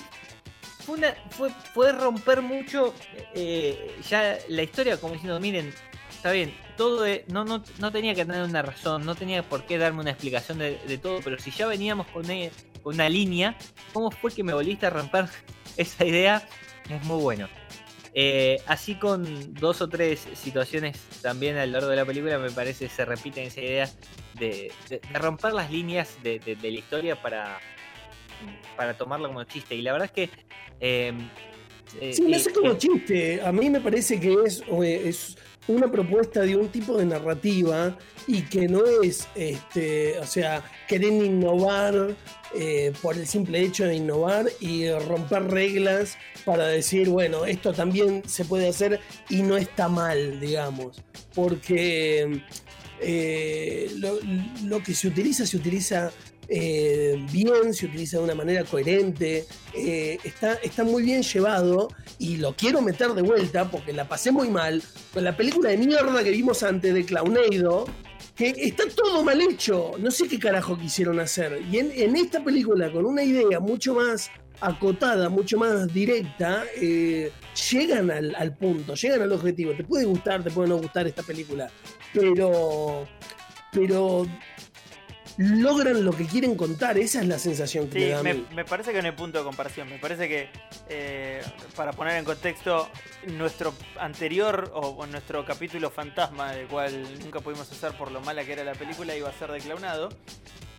fue, 0.84 0.98
una, 0.98 1.14
fue, 1.30 1.50
fue 1.72 1.92
romper 1.92 2.42
mucho 2.42 2.94
eh, 3.34 3.96
ya 4.08 4.38
la 4.48 4.62
historia 4.62 4.98
como 4.98 5.14
diciendo, 5.14 5.40
miren, 5.40 5.72
está 6.10 6.30
bien, 6.32 6.54
todo 6.76 7.02
de- 7.02 7.24
no, 7.28 7.44
no, 7.44 7.62
no 7.78 7.92
tenía 7.92 8.14
que 8.14 8.24
tener 8.24 8.42
una 8.42 8.62
razón, 8.62 9.04
no 9.04 9.14
tenía 9.14 9.42
por 9.42 9.64
qué 9.64 9.78
darme 9.78 10.00
una 10.00 10.10
explicación 10.10 10.58
de, 10.58 10.78
de 10.78 10.98
todo, 10.98 11.20
pero 11.22 11.38
si 11.38 11.50
ya 11.50 11.66
veníamos 11.66 12.06
con 12.08 12.24
una, 12.24 12.50
con 12.82 12.94
una 12.94 13.08
línea, 13.08 13.56
¿cómo 13.92 14.10
fue 14.10 14.32
que 14.32 14.44
me 14.44 14.52
volviste 14.54 14.86
a 14.86 14.90
romper 14.90 15.26
esa 15.76 16.04
idea? 16.04 16.46
Es 16.88 17.02
muy 17.04 17.20
bueno. 17.22 17.48
Eh, 18.16 18.62
así 18.66 18.94
con 18.94 19.54
dos 19.54 19.80
o 19.82 19.88
tres 19.88 20.28
situaciones 20.34 20.96
también 21.20 21.56
a 21.56 21.66
lo 21.66 21.72
largo 21.72 21.88
de 21.88 21.96
la 21.96 22.04
película 22.04 22.38
me 22.38 22.52
parece 22.52 22.88
se 22.88 23.04
repiten 23.04 23.48
esa 23.48 23.60
idea 23.60 23.90
de, 24.34 24.70
romper 25.12 25.52
las 25.52 25.68
líneas 25.72 26.22
de 26.22 26.56
la 26.62 26.68
historia 26.68 27.20
para, 27.20 27.58
para 28.76 28.96
tomarlo 28.96 29.28
como 29.28 29.44
chiste. 29.44 29.74
Y 29.74 29.82
la 29.82 29.92
verdad 29.92 30.10
es 30.14 30.28
que... 30.28 30.36
eh, 30.80 31.12
eh, 32.00 32.12
Sí, 32.12 32.22
no 32.22 32.36
eh, 32.36 32.40
sé 32.40 32.52
como 32.52 32.72
eh, 32.72 32.78
chiste. 32.78 33.40
A 33.42 33.52
mí 33.52 33.70
me 33.70 33.80
parece 33.80 34.18
que 34.18 34.34
es, 34.44 34.62
eh, 34.82 35.02
es 35.06 35.36
una 35.66 35.90
propuesta 35.90 36.42
de 36.42 36.56
un 36.56 36.68
tipo 36.68 36.98
de 36.98 37.06
narrativa 37.06 37.96
y 38.26 38.42
que 38.42 38.68
no 38.68 38.82
es, 39.02 39.28
este, 39.34 40.18
o 40.18 40.26
sea, 40.26 40.62
querer 40.88 41.12
innovar 41.12 42.14
eh, 42.54 42.92
por 43.00 43.16
el 43.16 43.26
simple 43.26 43.60
hecho 43.60 43.86
de 43.86 43.96
innovar 43.96 44.46
y 44.60 44.90
romper 44.90 45.44
reglas 45.44 46.18
para 46.44 46.66
decir, 46.66 47.08
bueno, 47.08 47.46
esto 47.46 47.72
también 47.72 48.22
se 48.28 48.44
puede 48.44 48.68
hacer 48.68 49.00
y 49.30 49.42
no 49.42 49.56
está 49.56 49.88
mal, 49.88 50.38
digamos. 50.38 51.02
Porque 51.34 52.42
eh, 53.00 53.90
lo, 53.98 54.18
lo 54.64 54.82
que 54.82 54.94
se 54.94 55.08
utiliza, 55.08 55.46
se 55.46 55.56
utiliza 55.56 56.12
eh, 56.48 57.24
bien, 57.32 57.72
se 57.72 57.86
utiliza 57.86 58.18
de 58.18 58.24
una 58.24 58.34
manera 58.34 58.64
coherente, 58.64 59.46
eh, 59.74 60.18
está, 60.24 60.54
está 60.54 60.84
muy 60.84 61.02
bien 61.02 61.22
llevado 61.22 61.88
y 62.18 62.36
lo 62.36 62.54
quiero 62.54 62.82
meter 62.82 63.12
de 63.12 63.22
vuelta 63.22 63.70
porque 63.70 63.92
la 63.92 64.08
pasé 64.08 64.30
muy 64.30 64.48
mal 64.48 64.82
con 65.12 65.24
la 65.24 65.36
película 65.36 65.70
de 65.70 65.78
mierda 65.78 66.22
que 66.22 66.30
vimos 66.30 66.62
antes 66.62 66.92
de 66.92 67.04
Clowneido, 67.04 67.86
que 68.34 68.54
está 68.56 68.84
todo 68.94 69.22
mal 69.22 69.40
hecho, 69.40 69.92
no 69.98 70.10
sé 70.10 70.28
qué 70.28 70.38
carajo 70.38 70.78
quisieron 70.78 71.20
hacer. 71.20 71.62
Y 71.70 71.78
en, 71.78 72.16
esta 72.16 72.42
película, 72.42 72.90
con 72.90 73.06
una 73.06 73.22
idea 73.22 73.60
mucho 73.60 73.94
más 73.94 74.30
acotada, 74.60 75.28
mucho 75.28 75.58
más 75.58 75.92
directa, 75.92 76.64
eh, 76.76 77.30
llegan 77.70 78.10
al, 78.10 78.34
al 78.34 78.56
punto, 78.56 78.94
llegan 78.94 79.22
al 79.22 79.32
objetivo. 79.32 79.72
Te 79.74 79.84
puede 79.84 80.04
gustar, 80.04 80.42
te 80.42 80.50
puede 80.50 80.68
no 80.68 80.78
gustar 80.78 81.06
esta 81.06 81.22
película, 81.22 81.70
pero, 82.12 83.06
pero 83.72 84.26
logran 85.36 86.04
lo 86.04 86.12
que 86.12 86.26
quieren 86.26 86.54
contar. 86.56 86.98
Esa 86.98 87.20
es 87.20 87.26
la 87.26 87.38
sensación 87.38 87.88
que 87.88 87.98
me 87.98 88.08
da 88.08 88.20
a 88.20 88.22
me, 88.22 88.34
mí. 88.34 88.46
me 88.54 88.64
parece 88.64 88.92
que 88.92 89.00
no 89.02 89.08
hay 89.08 89.14
punto 89.14 89.38
de 89.38 89.44
comparación. 89.44 89.88
Me 89.88 89.98
parece 89.98 90.28
que, 90.28 90.48
eh, 90.88 91.42
para 91.74 91.92
poner 91.92 92.16
en 92.16 92.24
contexto, 92.24 92.88
nuestro 93.26 93.74
anterior 93.98 94.70
o, 94.74 94.80
o 94.80 95.06
nuestro 95.06 95.44
capítulo 95.44 95.90
fantasma, 95.90 96.52
del 96.52 96.66
cual 96.66 97.02
nunca 97.20 97.40
pudimos 97.40 97.70
hacer 97.70 97.92
por 97.92 98.10
lo 98.12 98.20
mala 98.20 98.44
que 98.44 98.52
era 98.52 98.64
la 98.64 98.74
película, 98.74 99.16
iba 99.16 99.28
a 99.28 99.32
ser 99.32 99.50
declaunado. 99.50 100.08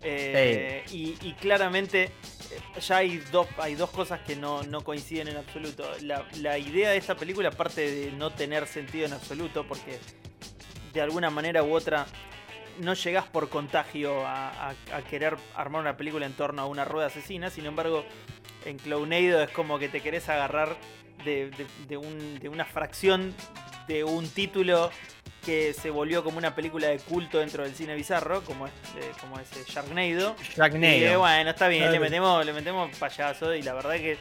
Eh, 0.02 0.84
y, 0.92 1.16
y 1.22 1.32
claramente 1.34 2.04
eh, 2.04 2.10
ya 2.80 2.98
hay 2.98 3.18
dos, 3.32 3.48
hay 3.58 3.74
dos 3.74 3.90
cosas 3.90 4.20
que 4.20 4.36
no, 4.36 4.62
no 4.62 4.82
coinciden 4.84 5.28
en 5.28 5.36
absoluto. 5.38 5.84
La, 6.02 6.24
la 6.40 6.58
idea 6.58 6.90
de 6.90 6.96
esta 6.96 7.16
película, 7.16 7.48
aparte 7.48 7.90
de 7.90 8.12
no 8.12 8.30
tener 8.32 8.66
sentido 8.68 9.06
en 9.06 9.14
absoluto, 9.14 9.66
porque 9.66 9.98
de 10.92 11.00
alguna 11.00 11.28
manera 11.30 11.62
u 11.62 11.74
otra 11.74 12.06
no 12.80 12.94
llegás 12.94 13.24
por 13.26 13.48
contagio 13.48 14.26
a, 14.26 14.70
a- 14.70 14.74
a 14.92 15.02
querer 15.02 15.36
armar 15.54 15.80
una 15.82 15.96
película 15.96 16.26
en 16.26 16.32
torno 16.34 16.62
a 16.62 16.66
una 16.66 16.84
rueda 16.84 17.06
asesina, 17.08 17.50
sin 17.50 17.66
embargo, 17.66 18.04
en 18.64 18.78
Clownado 18.78 19.42
es 19.42 19.50
como 19.50 19.78
que 19.78 19.88
te 19.88 20.00
querés 20.00 20.28
agarrar 20.28 20.76
de, 21.24 21.50
de- 21.50 21.66
de 21.88 21.96
un- 21.96 22.38
de 22.38 22.48
una 22.48 22.64
fracción 22.64 23.34
de 23.88 24.04
un 24.04 24.28
título 24.28 24.90
que 25.44 25.72
se 25.74 25.90
volvió 25.90 26.24
como 26.24 26.38
una 26.38 26.56
película 26.56 26.88
de 26.88 26.98
culto 26.98 27.38
dentro 27.38 27.62
del 27.62 27.72
cine 27.72 27.94
bizarro, 27.94 28.42
como 28.42 28.66
es, 28.66 28.72
eh, 28.98 29.12
como 29.20 29.38
es 29.38 29.48
eh, 29.56 29.62
Sharknado. 29.68 30.34
Y, 30.40 30.54
Sharknado. 30.56 30.92
eh, 30.92 31.16
bueno, 31.16 31.50
está 31.50 31.68
bien, 31.68 31.92
le 31.92 32.00
metemos, 32.00 32.44
le 32.44 32.52
metemos 32.52 32.90
payaso 32.98 33.54
y 33.54 33.62
la 33.62 33.72
verdad 33.74 33.94
que 33.94 34.18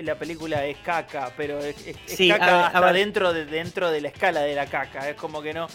la 0.00 0.14
película 0.14 0.64
es 0.66 0.76
caca, 0.78 1.32
pero 1.36 1.58
es, 1.58 1.76
es- 1.88 1.96
es 2.06 2.16
Sí, 2.16 2.28
caca 2.28 2.60
a 2.62 2.66
hasta 2.68 2.80
ver. 2.82 2.94
dentro 2.94 3.32
de, 3.32 3.46
dentro 3.46 3.90
de 3.90 4.00
la 4.00 4.08
escala 4.08 4.42
de 4.42 4.54
la 4.54 4.66
caca. 4.66 5.08
Es 5.10 5.16
como 5.16 5.42
que 5.42 5.52
no. 5.52 5.66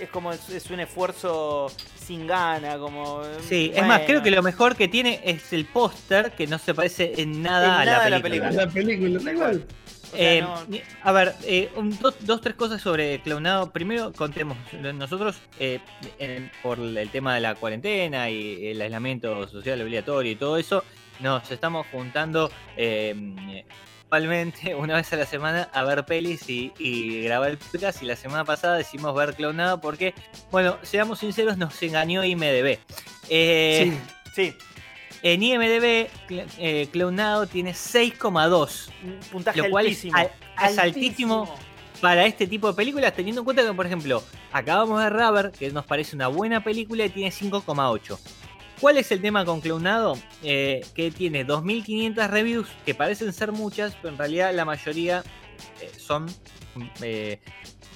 Es 0.00 0.08
como 0.10 0.32
es, 0.32 0.48
es 0.50 0.70
un 0.70 0.80
esfuerzo 0.80 1.70
sin 1.98 2.26
gana, 2.26 2.78
como. 2.78 3.22
Sí, 3.48 3.72
es 3.74 3.84
más, 3.86 4.02
creo 4.06 4.22
que 4.22 4.30
lo 4.30 4.42
mejor 4.42 4.76
que 4.76 4.88
tiene 4.88 5.20
es 5.24 5.52
el 5.52 5.64
póster 5.66 6.32
que 6.32 6.46
no 6.46 6.58
se 6.58 6.74
parece 6.74 7.20
en 7.20 7.42
nada, 7.42 7.66
En 7.66 7.88
a, 7.88 7.92
nada 7.92 7.98
la 7.98 8.04
a 8.06 8.10
la 8.18 8.22
película. 8.22 8.50
película. 8.50 8.66
La 8.66 8.72
película. 8.72 9.18
O 9.18 9.50
sea, 9.56 9.60
Eh, 10.18 10.40
no- 10.40 10.54
A 11.02 11.12
ver, 11.12 11.34
eh, 11.44 11.68
un- 11.76 11.98
dos, 11.98 12.14
dos, 12.20 12.40
tres 12.40 12.54
cosas 12.54 12.80
sobre 12.80 13.20
Clownado. 13.22 13.72
Primero, 13.72 14.12
contemos. 14.12 14.56
Nosotros, 14.94 15.36
eh, 15.58 15.80
en- 16.18 16.50
por 16.62 16.78
el 16.78 17.10
tema 17.10 17.34
de 17.34 17.40
la 17.40 17.54
cuarentena 17.56 18.30
y 18.30 18.68
el 18.68 18.80
aislamiento 18.80 19.48
social 19.48 19.80
obligatorio 19.82 20.30
y 20.30 20.36
todo 20.36 20.58
eso, 20.58 20.84
nos 21.20 21.50
estamos 21.50 21.86
juntando 21.90 22.50
una 24.78 24.94
vez 24.96 25.12
a 25.12 25.16
la 25.16 25.26
semana 25.26 25.68
a 25.72 25.82
ver 25.84 26.04
pelis 26.04 26.48
y, 26.48 26.72
y 26.78 27.22
grabar 27.22 27.50
el 27.50 27.58
podcast. 27.58 28.02
Y 28.02 28.06
la 28.06 28.16
semana 28.16 28.44
pasada 28.44 28.76
decidimos 28.76 29.14
ver 29.14 29.34
Clownado 29.34 29.80
porque, 29.80 30.14
bueno, 30.50 30.78
seamos 30.82 31.18
sinceros, 31.20 31.56
nos 31.58 31.80
engañó 31.82 32.24
IMDB. 32.24 32.78
Eh, 33.28 33.92
Sí. 34.34 34.52
Sí, 34.52 34.54
En 35.22 35.42
IMDB, 35.42 36.08
Cl- 36.28 36.46
eh, 36.58 36.88
Clownado 36.92 37.46
tiene 37.46 37.72
6,2. 37.72 38.88
un 39.02 39.18
puntaje 39.32 39.58
Lo 39.62 39.70
cual 39.70 39.86
es, 39.86 39.92
altísimo. 40.04 40.16
al- 40.18 40.70
es 40.70 40.78
altísimo 40.78 41.54
para 42.02 42.26
este 42.26 42.46
tipo 42.46 42.68
de 42.68 42.74
películas, 42.74 43.14
teniendo 43.14 43.40
en 43.40 43.44
cuenta 43.46 43.62
que, 43.64 43.72
por 43.72 43.86
ejemplo, 43.86 44.22
acabamos 44.52 44.98
de 45.02 45.08
ver 45.08 45.12
Rubber, 45.14 45.50
que 45.52 45.70
nos 45.70 45.86
parece 45.86 46.14
una 46.14 46.28
buena 46.28 46.62
película 46.62 47.06
y 47.06 47.08
tiene 47.08 47.30
5,8. 47.30 48.18
¿Cuál 48.80 48.98
es 48.98 49.10
el 49.10 49.20
tema 49.22 49.44
con 49.44 49.60
Clownado? 49.60 50.18
Eh, 50.42 50.84
que 50.94 51.10
tiene 51.10 51.46
2.500 51.46 52.28
reviews, 52.28 52.68
que 52.84 52.94
parecen 52.94 53.32
ser 53.32 53.52
muchas, 53.52 53.94
pero 53.96 54.10
en 54.10 54.18
realidad 54.18 54.54
la 54.54 54.64
mayoría 54.64 55.22
eh, 55.80 55.90
son 55.98 56.26
eh, 57.02 57.40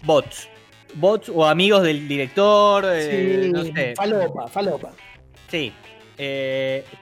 bots. 0.04 0.48
Bots 0.94 1.30
o 1.32 1.46
amigos 1.46 1.82
del 1.82 2.08
director, 2.08 2.84
Sí, 3.00 3.50
no 3.52 3.62
sé. 3.64 3.94
falopa, 3.96 4.48
falopa. 4.48 4.90
Sí, 5.48 5.72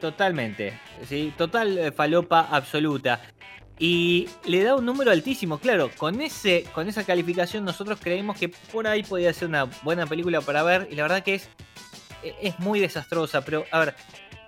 totalmente. 0.01 0.79
Sí, 1.09 1.33
total 1.37 1.93
falopa 1.97 2.41
absoluta. 2.51 3.21
Y 3.79 4.29
le 4.45 4.65
da 4.65 4.75
un 4.75 4.85
número 4.85 5.11
altísimo, 5.13 5.59
claro. 5.59 5.91
Con 5.97 6.21
ese, 6.21 6.65
con 6.75 6.89
esa 6.89 7.05
calificación 7.05 7.65
nosotros 7.65 8.01
creímos 8.03 8.37
que 8.37 8.49
por 8.49 8.87
ahí 8.89 9.03
podía 9.05 9.33
ser 9.33 9.49
una 9.49 9.65
buena 9.83 10.05
película 10.07 10.41
para 10.41 10.63
ver. 10.65 10.89
Y 10.91 10.97
la 10.97 11.03
verdad 11.05 11.23
que 11.23 11.37
es, 11.37 11.49
es 12.41 12.59
muy 12.59 12.81
desastrosa. 12.81 13.43
Pero, 13.43 13.65
a 13.71 13.79
ver, 13.81 13.95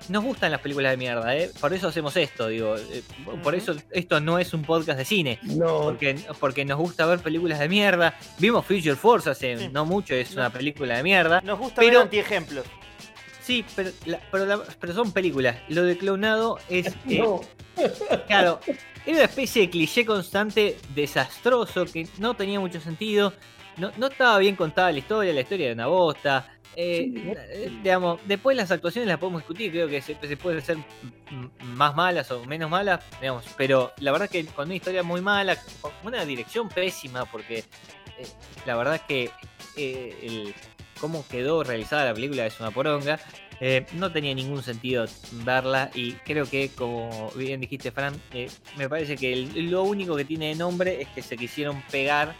nos 0.08 0.24
gustan 0.24 0.50
las 0.50 0.60
películas 0.60 0.90
de 0.92 0.96
mierda, 0.96 1.36
¿eh? 1.36 1.50
Por 1.60 1.72
eso 1.74 1.88
hacemos 1.88 2.16
esto, 2.16 2.48
digo. 2.48 2.76
eh, 2.76 3.02
Por 3.42 3.54
eso 3.54 3.74
esto 3.90 4.20
no 4.20 4.38
es 4.38 4.52
un 4.54 4.62
podcast 4.62 4.98
de 4.98 5.04
cine. 5.04 5.38
No, 5.42 5.82
Porque, 5.82 6.18
porque 6.40 6.64
nos 6.64 6.78
gusta 6.78 7.06
ver 7.06 7.18
películas 7.20 7.58
de 7.58 7.68
mierda. 7.68 8.14
Vimos 8.38 8.64
Future 8.66 8.96
Force 8.96 9.28
hace 9.30 9.56
Sí. 9.58 9.68
no 9.72 9.84
mucho, 9.84 10.14
es 10.14 10.30
No. 10.34 10.40
una 10.42 10.50
película 10.50 10.96
de 10.96 11.02
mierda. 11.02 11.40
Nos 11.42 11.58
gusta 11.58 11.76
Pero- 11.80 11.98
ver 11.98 12.02
antiejemplos. 12.04 12.64
Sí, 13.42 13.64
pero, 13.74 13.90
la- 14.06 14.20
pero, 14.30 14.46
la- 14.46 14.62
pero 14.80 14.92
son 14.94 15.12
películas. 15.12 15.56
Lo 15.68 15.82
de 15.82 15.96
clonado 15.98 16.58
es. 16.68 16.86
eh, 17.08 17.18
no. 17.18 17.40
Claro, 18.26 18.60
era 19.06 19.16
una 19.16 19.24
especie 19.24 19.62
de 19.62 19.70
cliché 19.70 20.04
constante 20.04 20.76
desastroso 20.94 21.84
que 21.86 22.06
no 22.18 22.34
tenía 22.34 22.60
mucho 22.60 22.80
sentido. 22.80 23.32
No, 23.76 23.90
no 23.96 24.08
estaba 24.08 24.38
bien 24.38 24.56
contada 24.56 24.92
la 24.92 24.98
historia, 24.98 25.32
la 25.32 25.40
historia 25.40 25.66
era 25.66 25.74
una 25.74 25.86
bosta. 25.86 26.52
Eh, 26.76 27.10
Sí, 27.12 27.22
eh, 27.26 27.70
digamos, 27.82 28.20
después 28.26 28.56
las 28.56 28.70
actuaciones 28.70 29.08
las 29.08 29.18
podemos 29.18 29.42
discutir, 29.42 29.70
creo 29.70 29.88
que 29.88 30.00
se, 30.00 30.14
se 30.20 30.36
pueden 30.36 30.62
ser 30.62 30.76
m- 31.30 31.50
más 31.62 31.94
malas 31.94 32.30
o 32.30 32.44
menos 32.44 32.70
malas, 32.70 33.00
digamos, 33.20 33.44
pero 33.56 33.92
la 33.98 34.12
verdad 34.12 34.28
que 34.28 34.44
con 34.46 34.66
una 34.66 34.74
historia 34.76 35.02
muy 35.02 35.20
mala, 35.20 35.56
con 35.80 35.92
una 36.04 36.24
dirección 36.24 36.68
pésima, 36.68 37.24
porque 37.26 37.58
eh, 37.58 38.26
la 38.66 38.76
verdad 38.76 39.00
que 39.06 39.30
eh, 39.76 40.16
el, 40.22 40.54
cómo 41.00 41.24
quedó 41.28 41.64
realizada 41.64 42.04
la 42.06 42.14
película 42.14 42.46
es 42.46 42.58
una 42.60 42.70
poronga. 42.70 43.18
Eh, 43.62 43.84
no 43.92 44.10
tenía 44.10 44.34
ningún 44.34 44.62
sentido 44.62 45.04
verla 45.44 45.90
y 45.94 46.12
creo 46.12 46.48
que, 46.48 46.70
como 46.70 47.30
bien 47.36 47.60
dijiste, 47.60 47.90
Fran, 47.92 48.14
eh, 48.32 48.48
me 48.78 48.88
parece 48.88 49.16
que 49.18 49.34
el- 49.34 49.70
lo 49.70 49.82
único 49.82 50.16
que 50.16 50.24
tiene 50.24 50.48
de 50.48 50.54
nombre 50.54 51.02
es 51.02 51.08
que 51.08 51.20
se 51.20 51.36
quisieron 51.36 51.82
pegar 51.90 52.34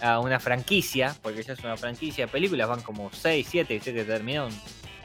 a 0.00 0.20
una 0.20 0.38
franquicia, 0.40 1.14
porque 1.22 1.42
ya 1.42 1.52
es 1.54 1.60
una 1.60 1.76
franquicia 1.76 2.26
de 2.26 2.32
películas, 2.32 2.68
van 2.68 2.82
como 2.82 3.10
6, 3.12 3.46
7, 3.50 3.80
sé 3.80 3.94
que 3.94 4.04
terminaron, 4.04 4.50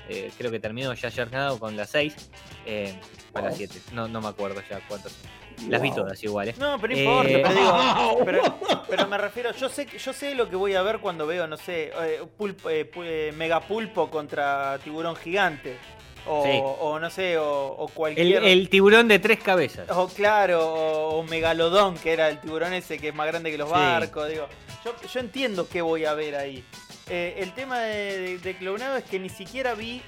eh, 0.09 0.31
creo 0.37 0.51
que 0.51 0.59
terminó 0.59 0.93
ya 0.93 1.09
Sharknado 1.09 1.59
con 1.59 1.75
las 1.77 1.89
6, 1.91 2.15
eh, 2.65 2.93
o 3.33 3.39
las 3.41 3.55
7, 3.57 3.79
no, 3.93 4.07
no 4.07 4.21
me 4.21 4.27
acuerdo 4.27 4.61
ya 4.69 4.79
cuántas. 4.87 5.15
Las 5.67 5.81
vi 5.81 5.89
Wow. 5.89 5.97
todas 5.97 6.23
iguales. 6.23 6.57
No, 6.57 6.79
pero 6.79 6.93
no 6.93 6.99
Eh, 6.99 7.03
importa, 7.03 7.31
pero 7.43 7.53
digo. 7.53 7.71
Wow. 7.73 8.19
Pero, 8.25 8.59
pero 8.89 9.07
me 9.07 9.17
refiero, 9.17 9.51
yo 9.53 9.67
sé 9.67 9.85
que- 9.85 9.97
yo 9.97 10.13
sé 10.13 10.33
lo 10.33 10.49
que 10.49 10.55
voy 10.55 10.73
a 10.75 10.81
ver 10.81 10.99
cuando 10.99 11.27
veo, 11.27 11.47
no 11.47 11.57
sé, 11.57 11.91
eh, 12.01 12.21
pulpo, 12.37 12.69
eh, 12.69 12.89
pu- 12.89 13.03
eh, 13.05 13.33
megapulpo 13.35 14.09
contra 14.09 14.79
tiburón 14.83 15.17
gigante. 15.17 15.77
O, 16.31 16.43
Sí. 16.43 16.59
o 16.61 16.99
no 16.99 17.09
sé, 17.09 17.37
o, 17.39 17.45
o 17.69 17.87
El, 17.87 17.93
cualquier. 17.93 18.43
el 18.43 18.69
tiburón 18.69 19.07
de 19.07 19.17
tres 19.19 19.39
cabezas. 19.39 19.89
O 19.89 20.07
claro, 20.07 20.73
o, 20.73 21.17
o 21.19 21.23
megalodón, 21.23 21.95
que 21.97 22.13
era 22.13 22.29
el 22.29 22.39
tiburón 22.39 22.73
ese 22.73 22.99
que 22.99 23.07
es 23.09 23.15
más 23.15 23.25
grande 23.27 23.49
que 23.51 23.57
los 23.57 23.67
Sí. 23.67 23.73
barcos. 23.73 24.29
Digo, 24.29 24.47
yo, 24.85 24.95
yo 25.11 25.19
entiendo 25.19 25.67
qué 25.67 25.81
voy 25.81 26.05
a 26.05 26.13
ver 26.13 26.35
ahí. 26.35 26.63
Eh, 27.09 27.35
el 27.39 27.53
tema 27.53 27.79
de, 27.79 28.19
de, 28.19 28.37
de 28.37 28.55
Clownado 28.57 28.97
es 28.97 29.03
que 29.05 29.17
ni 29.19 29.29
siquiera 29.29 29.73
vi 29.73 30.01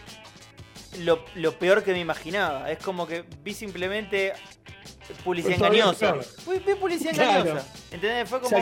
lo, 1.00 1.26
lo 1.36 1.58
peor 1.58 1.84
que 1.84 1.92
me 1.94 2.00
imaginaba. 2.00 2.70
Es 2.72 2.78
como 2.78 3.08
que 3.08 3.24
vi 3.44 3.54
simplemente 3.56 4.34
publicidad 5.24 5.58
Pues 5.58 5.72
engañosa. 5.72 6.14
Vi, 6.14 6.60
vi 6.60 6.76
publicidad 6.76 7.14
Claro. 7.14 7.40
engañosa. 7.42 7.68
¿Entendés? 7.92 8.30
Fue 8.30 8.40
como, 8.42 8.58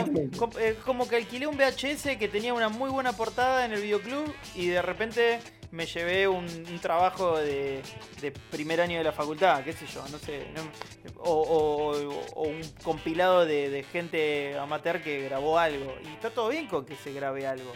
eh, 0.58 0.76
como 0.86 1.06
que 1.08 1.16
alquilé 1.16 1.46
un 1.46 1.56
VHS 1.58 2.16
que 2.18 2.28
tenía 2.28 2.54
una 2.54 2.68
muy 2.70 2.88
buena 2.90 3.12
portada 3.12 3.64
en 3.66 3.72
el 3.72 3.82
videoclub 3.82 4.32
y 4.54 4.66
de 4.68 4.80
repente 4.80 5.40
me 5.72 5.86
llevé 5.86 6.26
un, 6.26 6.44
un 6.46 6.78
trabajo 6.80 7.38
de, 7.38 7.82
de 8.20 8.32
primer 8.32 8.80
año 8.80 8.98
de 8.98 9.04
la 9.04 9.12
facultad, 9.12 9.62
qué 9.62 9.72
sé 9.72 9.86
yo, 9.86 10.02
no 10.10 10.18
sé. 10.18 10.48
no- 10.54 10.70
o, 11.22 11.32
o- 11.32 12.24
o 12.34 12.42
un 12.48 12.60
compilado 12.82 13.44
de, 13.46 13.68
de 13.70 13.82
gente 13.84 14.56
amateur 14.58 15.00
que 15.02 15.22
grabó 15.24 15.58
algo. 15.58 15.94
Y 16.04 16.08
está 16.08 16.30
todo 16.30 16.48
bien 16.48 16.66
con 16.66 16.84
que 16.86 16.96
se 16.96 17.12
grabe 17.12 17.46
algo. 17.46 17.72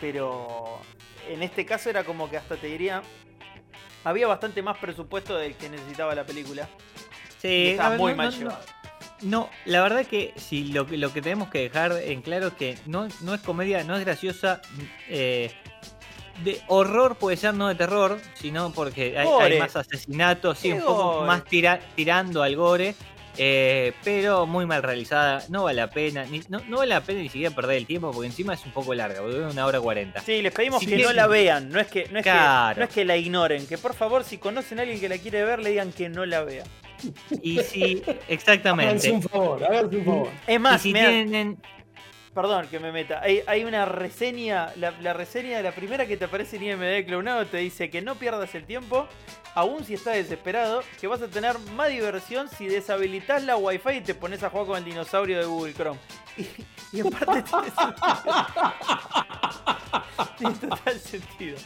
Pero 0.00 0.80
en 1.28 1.42
este 1.42 1.64
caso 1.66 1.90
era 1.90 2.04
como 2.04 2.28
que 2.30 2.36
hasta 2.36 2.56
te 2.56 2.66
diría. 2.68 3.02
Había 4.04 4.26
bastante 4.26 4.62
más 4.62 4.78
presupuesto 4.78 5.36
del 5.36 5.54
que 5.54 5.68
necesitaba 5.68 6.14
la 6.14 6.24
película. 6.24 6.68
y 7.38 7.40
Sí, 7.40 7.66
estaba 7.70 7.88
a 7.88 7.90
ver, 7.90 7.98
muy 8.00 8.10
no- 8.12 8.16
mal 8.16 8.30
no- 8.32 8.38
llevado. 8.38 8.60
No, 9.22 9.50
la 9.64 9.82
verdad 9.82 10.06
que 10.06 10.32
sí, 10.36 10.66
lo, 10.72 10.86
que- 10.86 10.96
lo 10.96 11.12
que 11.12 11.20
tenemos 11.20 11.48
que 11.50 11.58
dejar 11.60 11.90
en 11.92 12.22
claro 12.22 12.48
es 12.48 12.52
que 12.54 12.78
no, 12.86 13.08
no 13.22 13.34
es 13.34 13.40
comedia, 13.40 13.82
no 13.82 13.96
es 13.96 14.04
graciosa. 14.04 14.60
eh, 15.08 15.50
de 16.44 16.60
horror 16.68 17.16
puede 17.16 17.36
ser, 17.36 17.54
no 17.54 17.68
de 17.68 17.74
terror, 17.74 18.18
sino 18.34 18.72
porque 18.72 19.18
hay, 19.18 19.58
más 19.58 19.74
asesinatos, 19.76 20.58
sí, 20.58 20.72
un 20.72 20.80
poco 20.82 21.12
gore. 21.14 21.26
más 21.26 21.44
tira- 21.44 21.80
tirando 21.94 22.42
al 22.42 22.54
gore, 22.56 22.94
eh, 23.40 23.92
pero 24.02 24.46
muy 24.46 24.66
mal 24.66 24.82
realizada, 24.82 25.42
no 25.48 25.64
vale 25.64 25.76
la 25.80 25.90
pena, 25.90 26.24
ni- 26.24 26.42
no, 26.48 26.60
no 26.66 26.78
vale 26.78 26.90
la 26.90 27.00
pena 27.02 27.20
ni 27.20 27.28
siquiera 27.28 27.54
perder 27.54 27.76
el 27.76 27.86
tiempo 27.86 28.10
porque 28.10 28.26
encima 28.26 28.54
es 28.54 28.64
un 28.64 28.72
poco 28.72 28.94
larga, 28.94 29.20
porque 29.20 29.36
una 29.38 29.64
hora 29.66 29.80
cuarenta. 29.80 30.20
Sí, 30.22 30.42
les 30.42 30.52
pedimos 30.52 30.80
Si 30.80 30.86
que 30.86 30.96
no 30.98 31.12
la 31.12 31.26
vean, 31.28 31.70
no 31.70 31.78
es 31.80 31.86
que, 31.86 32.08
no 32.10 32.18
es, 32.18 32.22
Claro. 32.24 32.74
que, 32.74 32.80
no 32.80 32.86
es 32.86 32.92
que 32.94 33.04
la 33.04 33.16
ignoren, 33.16 33.66
que 33.66 33.78
por 33.78 33.94
favor 33.94 34.24
si 34.24 34.38
conocen 34.38 34.78
a 34.78 34.82
alguien 34.82 34.98
que 35.00 35.08
la 35.08 35.18
quiere 35.18 35.44
ver 35.44 35.60
le 35.60 35.70
digan 35.70 35.92
que 35.92 36.08
no 36.08 36.26
la 36.26 36.42
vea. 36.42 36.64
Y 37.42 37.60
sí, 37.60 38.02
Háganse 38.04 38.24
exactamente. 38.28 39.10
un 39.12 39.22
favor, 39.22 39.62
háganse 39.64 39.96
un 39.98 40.04
favor. 40.04 40.28
Es 40.46 40.56
Y 40.56 40.58
más, 40.58 40.82
si 40.82 40.92
tienen, 40.92 41.58
perdón 42.34 42.68
que 42.68 42.78
me 42.78 42.92
meta, 42.92 43.20
hay, 43.22 43.64
una 43.64 43.84
reseña, 43.84 44.72
la, 44.76 45.12
reseña, 45.12 45.60
la 45.62 45.72
primera 45.72 46.06
que 46.06 46.16
te 46.16 46.26
aparece 46.26 46.56
en 46.56 46.64
IMDb 46.64 47.06
Clownado 47.06 47.46
te 47.46 47.58
dice 47.58 47.90
que 47.90 48.02
no 48.02 48.14
pierdas 48.14 48.54
el 48.54 48.64
tiempo, 48.64 49.08
aún 49.54 49.84
si 49.84 49.94
estás 49.94 50.14
desesperado, 50.14 50.82
que 51.00 51.06
vas 51.06 51.22
a 51.22 51.28
tener 51.28 51.58
más 51.74 51.88
diversión 51.88 52.48
si 52.48 52.66
deshabilitas 52.66 53.44
la 53.44 53.56
wifi 53.56 53.96
y 53.96 54.00
te 54.00 54.14
pones 54.14 54.42
a 54.42 54.50
jugar 54.50 54.66
con 54.66 54.78
el 54.78 54.84
dinosaurio 54.84 55.38
de 55.38 55.46
Google 55.46 55.74
Chrome. 55.74 55.98
Y, 56.36 56.46
y 56.96 57.00
en 57.00 57.10
parte 57.10 57.42
tiene 57.42 57.70
sentido. 57.70 58.34
tiene 60.38 60.54
total 60.54 61.00
sentido. 61.00 61.58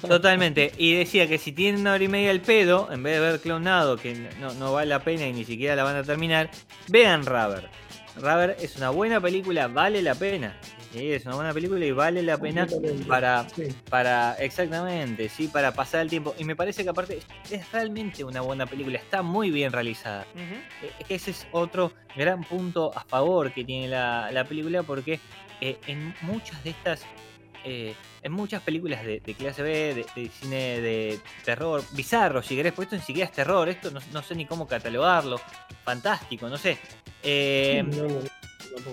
Totalmente. 0.00 0.72
Y 0.76 0.94
decía 0.94 1.28
que 1.28 1.38
si 1.38 1.52
tienen 1.52 1.80
una 1.80 1.94
hora 1.94 2.04
y 2.04 2.08
media 2.08 2.30
el 2.30 2.40
pedo, 2.40 2.88
en 2.92 3.02
vez 3.02 3.14
de 3.14 3.20
ver 3.20 3.40
clonado, 3.40 3.96
que 3.96 4.14
no, 4.40 4.52
no 4.54 4.72
vale 4.72 4.88
la 4.88 5.00
pena 5.00 5.26
y 5.26 5.32
ni 5.32 5.44
siquiera 5.44 5.76
la 5.76 5.84
van 5.84 5.96
a 5.96 6.02
terminar, 6.02 6.50
vean 6.88 7.24
Rubber. 7.24 7.68
Rubber 8.16 8.56
es 8.60 8.76
una 8.76 8.90
buena 8.90 9.20
película, 9.20 9.68
vale 9.68 10.02
la 10.02 10.14
pena. 10.14 10.56
Sí, 10.92 11.12
es 11.12 11.26
una 11.26 11.34
buena 11.34 11.52
película 11.52 11.84
y 11.84 11.92
vale 11.92 12.22
la 12.22 12.38
pena 12.38 12.66
para, 13.06 13.46
Sí. 13.50 13.64
para, 13.90 14.34
exactamente, 14.38 15.28
sí, 15.28 15.48
para 15.48 15.72
pasar 15.72 16.00
el 16.02 16.08
tiempo. 16.08 16.34
Y 16.38 16.44
me 16.44 16.56
parece 16.56 16.82
que 16.84 16.88
aparte 16.90 17.20
es 17.50 17.72
realmente 17.72 18.24
una 18.24 18.40
buena 18.40 18.64
película, 18.66 18.98
está 18.98 19.20
muy 19.22 19.50
bien 19.50 19.72
realizada. 19.72 20.26
Ujú. 20.34 20.86
Eh, 20.86 21.04
Ese 21.10 21.32
es 21.32 21.46
otro 21.52 21.92
gran 22.16 22.42
punto 22.44 22.92
a 22.96 23.04
favor 23.04 23.52
que 23.52 23.64
tiene 23.64 23.88
la, 23.88 24.30
la 24.32 24.44
película 24.44 24.82
porque 24.82 25.20
eh, 25.60 25.78
en 25.86 26.14
muchas 26.22 26.62
de 26.64 26.70
estas, 26.70 27.02
eh, 27.68 27.94
en 28.22 28.32
muchas 28.32 28.62
películas 28.62 29.04
de, 29.04 29.20
de 29.20 29.34
clase 29.34 29.62
B, 29.62 29.70
de, 29.94 30.06
de 30.14 30.28
cine 30.30 30.80
de 30.80 31.18
terror, 31.44 31.82
bizarro, 31.92 32.42
si 32.42 32.54
querés, 32.56 32.72
porque 32.72 32.84
esto 32.86 32.96
ni 32.96 33.02
siquiera 33.02 33.28
es 33.28 33.34
terror, 33.34 33.68
esto 33.68 33.90
no, 33.90 34.00
no 34.12 34.22
sé 34.22 34.34
ni 34.36 34.46
cómo 34.46 34.66
catalogarlo, 34.68 35.40
fantástico, 35.84 36.48
no 36.48 36.56
sé. 36.58 36.78
Eh, 37.22 37.82
no, 37.84 38.04
no. 38.04 38.20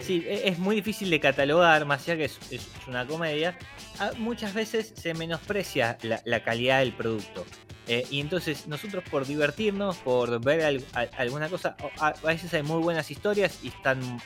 Sí, 0.02 0.24
e- 0.28 0.48
es 0.48 0.58
muy 0.60 0.76
difícil 0.78 1.10
de 1.10 1.20
catalogar, 1.20 1.86
más 1.86 2.02
allá 2.04 2.18
que 2.18 2.26
es, 2.26 2.40
es 2.52 2.68
una 2.88 3.06
comedia. 3.06 3.58
ah, 4.00 4.12
Muchas 4.18 4.54
veces 4.54 4.94
se 4.96 5.14
menosprecia 5.14 5.98
la, 6.02 6.22
la 6.26 6.44
calidad 6.44 6.80
del 6.80 6.94
producto. 6.94 7.46
Eh, 7.88 8.08
y 8.10 8.22
entonces 8.22 8.66
nosotros 8.68 9.04
por 9.12 9.28
divertirnos, 9.28 9.98
por 9.98 10.42
ver 10.42 10.62
al- 10.64 10.86
a- 10.94 11.08
alguna 11.18 11.50
cosa, 11.50 11.76
a 12.00 12.14
veces 12.26 12.54
hay 12.54 12.64
muy 12.64 12.82
buenas 12.82 13.12
historias 13.12 13.60
y 13.62 13.68
están 13.68 14.22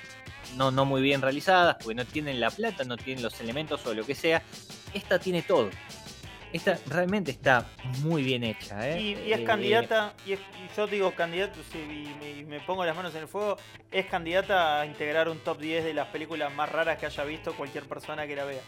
no, 0.55 0.71
no 0.71 0.85
muy 0.85 1.01
bien 1.01 1.21
realizadas, 1.21 1.75
porque 1.75 1.95
no 1.95 2.05
tienen 2.05 2.39
la 2.39 2.49
plata, 2.49 2.83
no 2.83 2.97
tienen 2.97 3.23
los 3.23 3.39
elementos 3.41 3.85
o 3.85 3.93
lo 3.93 4.05
que 4.05 4.15
sea. 4.15 4.41
Esta 4.93 5.19
tiene 5.19 5.41
todo. 5.41 5.69
Esta 6.53 6.79
realmente 6.87 7.31
está 7.31 7.65
muy 8.03 8.23
bien 8.23 8.43
hecha. 8.45 8.89
¿eh? 8.89 9.01
Y, 9.01 9.07
y 9.27 9.33
es 9.33 9.39
Eh, 9.39 9.43
candidata, 9.43 10.13
y, 10.25 10.31
es- 10.33 10.39
y 10.39 10.75
yo 10.77 10.87
digo 10.87 11.11
candidato, 11.13 11.59
y 11.75 12.45
me, 12.45 12.59
pongo 12.61 12.85
las 12.85 12.95
manos 12.95 13.13
en 13.15 13.23
el 13.23 13.27
fuego, 13.27 13.57
es 13.91 14.05
candidata 14.05 14.79
a 14.79 14.85
integrar 14.85 15.27
un 15.27 15.39
top 15.39 15.59
10 15.59 15.83
de 15.83 15.93
las 15.93 16.07
películas 16.07 16.53
más 16.55 16.71
raras 16.71 16.97
que 16.97 17.05
haya 17.05 17.23
visto 17.25 17.53
cualquier 17.53 17.83
persona 17.85 18.25
que 18.25 18.35
la 18.37 18.45
vea. 18.45 18.61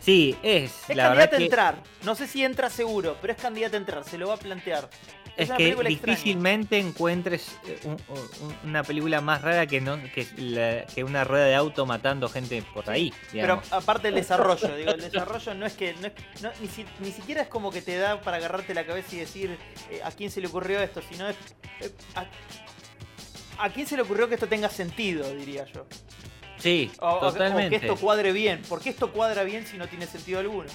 Sí, 0.00 0.34
es. 0.42 0.72
Es 0.88 0.96
la 0.96 1.04
candidata 1.08 1.36
a 1.36 1.38
que- 1.38 1.44
entrar. 1.44 1.82
No 2.04 2.14
sé 2.14 2.26
si 2.26 2.42
entra 2.44 2.70
seguro, 2.70 3.16
pero 3.20 3.34
es 3.34 3.40
candidata 3.40 3.76
a 3.76 3.80
entrar, 3.80 4.04
se 4.04 4.18
lo 4.18 4.28
va 4.28 4.34
a 4.34 4.38
plantear. 4.38 4.88
Es 5.42 5.50
que 5.52 5.68
extraña. 5.70 5.88
difícilmente 5.88 6.78
encuentres 6.78 7.48
eh, 7.66 7.80
un- 7.84 7.92
un- 8.08 8.56
una 8.70 8.82
película 8.82 9.20
más 9.20 9.42
rara 9.42 9.66
que 9.66 9.80
no 9.80 9.98
que, 10.14 10.26
la- 10.36 10.86
que 10.86 11.02
una 11.04 11.24
rueda 11.24 11.46
de 11.46 11.54
auto 11.54 11.86
matando 11.86 12.28
gente 12.28 12.62
por 12.74 12.88
ahí. 12.90 13.12
Pero 13.32 13.62
aparte 13.70 14.08
el 14.08 14.14
desarrollo, 14.14 14.76
digo, 14.76 14.92
el 14.92 15.00
desarrollo 15.00 15.54
no 15.54 15.66
es 15.66 15.72
que, 15.74 15.94
no 15.94 16.06
es- 16.08 16.42
no- 16.42 16.50
ni, 16.60 16.68
si- 16.68 16.84
ni 17.00 17.10
siquiera 17.12 17.42
es 17.42 17.48
como 17.48 17.70
que 17.70 17.82
te 17.82 17.96
da 17.96 18.20
para 18.20 18.36
agarrarte 18.38 18.74
la 18.74 18.84
cabeza 18.86 19.16
y 19.16 19.18
decir 19.20 19.58
eh, 19.90 20.00
a 20.04 20.10
quién 20.10 20.30
se 20.30 20.40
le 20.40 20.46
ocurrió 20.48 20.80
esto, 20.80 21.00
sino 21.10 21.28
es 21.28 21.36
eh, 21.80 21.90
a, 22.14 22.26
a 23.64 23.70
quién 23.70 23.86
se 23.86 23.96
le 23.96 24.02
ocurrió 24.02 24.28
que 24.28 24.34
esto 24.34 24.46
tenga 24.46 24.68
sentido, 24.68 25.32
diría 25.34 25.64
yo. 25.72 25.86
sí, 26.58 26.90
O, 27.00 27.06
o- 27.08 27.16
o 27.28 27.32
totalmente. 27.32 27.78
que 27.80 27.86
esto 27.86 27.96
cuadre 27.98 28.32
bien. 28.32 28.62
¿Por 28.68 28.80
qué 28.80 28.90
esto 28.90 29.12
cuadra 29.12 29.42
bien 29.44 29.66
si 29.66 29.78
no 29.78 29.86
tiene 29.88 30.06
sentido 30.06 30.40
alguno? 30.40 30.68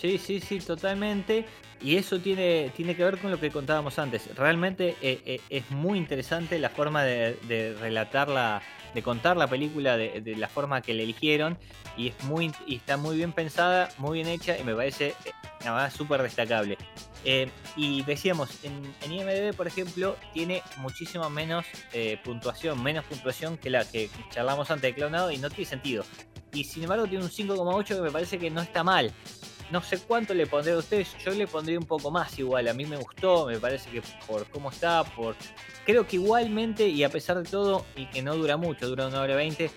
Sí, 0.00 0.18
sí, 0.18 0.40
sí, 0.40 0.58
totalmente. 0.60 1.46
Y 1.80 1.96
eso 1.96 2.20
tiene, 2.20 2.72
tiene 2.74 2.96
que 2.96 3.04
ver 3.04 3.18
con 3.18 3.30
lo 3.30 3.38
que 3.38 3.50
contábamos 3.50 3.98
antes. 3.98 4.34
Realmente 4.36 4.96
eh, 5.02 5.20
eh, 5.26 5.40
es 5.50 5.70
muy 5.70 5.98
interesante 5.98 6.58
la 6.58 6.70
forma 6.70 7.04
de, 7.04 7.34
de 7.46 7.74
relatar 7.74 8.28
la, 8.28 8.62
de 8.96 9.02
contar 9.02 9.36
la 9.36 9.46
película 9.46 9.98
de, 9.98 10.34
la 10.36 10.48
forma 10.48 10.80
que 10.80 10.94
le 10.94 11.02
eligieron. 11.02 11.58
Y 11.98 12.08
es 12.08 12.24
muy 12.24 12.50
y 12.66 12.76
está 12.76 12.96
muy 12.96 13.16
bien 13.16 13.32
pensada, 13.32 13.90
muy 13.98 14.18
bien 14.18 14.28
hecha 14.28 14.58
y 14.58 14.64
me 14.64 14.74
parece 14.74 15.08
eh, 15.08 15.32
la 15.64 15.72
verdad 15.72 15.92
súper 15.92 16.22
destacable. 16.22 16.78
Eh, 17.24 17.50
y 17.76 18.02
decíamos, 18.04 18.50
en, 18.64 18.82
IMDB, 19.10 19.54
por 19.54 19.66
ejemplo, 19.66 20.16
tiene 20.32 20.62
muchísimo 20.78 21.28
menos 21.28 21.66
eh, 21.92 22.18
puntuación, 22.24 22.82
menos 22.82 23.04
puntuación 23.04 23.58
que 23.58 23.68
la 23.68 23.84
que 23.84 24.08
charlamos 24.30 24.70
antes 24.70 24.90
de 24.90 24.94
Clonado 24.94 25.30
y 25.30 25.36
no 25.36 25.50
tiene 25.50 25.66
sentido. 25.66 26.04
Y 26.54 26.64
sin 26.64 26.84
embargo 26.84 27.06
tiene 27.06 27.24
un 27.24 27.30
5,8 27.30 27.96
que 27.96 28.00
me 28.00 28.10
parece 28.10 28.38
que 28.38 28.50
no 28.50 28.62
está 28.62 28.82
mal. 28.82 29.12
No 29.70 29.82
sé 29.82 29.98
cuánto 29.98 30.32
le 30.32 30.46
pondré 30.46 30.72
a 30.72 30.76
ustedes, 30.76 31.16
yo 31.18 31.32
le 31.32 31.46
pondría 31.48 31.76
un 31.78 31.86
poco 31.86 32.10
más 32.10 32.38
igual, 32.38 32.68
a 32.68 32.72
mí 32.72 32.84
me 32.84 32.96
gustó, 32.96 33.46
me 33.46 33.58
parece 33.58 33.90
que 33.90 34.00
por 34.26 34.48
cómo 34.48 34.70
está, 34.70 35.02
por... 35.02 35.34
Creo 35.84 36.06
que 36.06 36.16
igualmente, 36.16 36.86
y 36.86 37.02
a 37.02 37.08
pesar 37.08 37.42
de 37.42 37.50
todo, 37.50 37.84
y 37.96 38.06
que 38.06 38.22
no 38.22 38.36
dura 38.36 38.56
mucho, 38.56 38.88
dura 38.88 39.08
una 39.08 39.20
hora 39.20 39.32
y 39.32 39.36
veinte, 39.36 39.70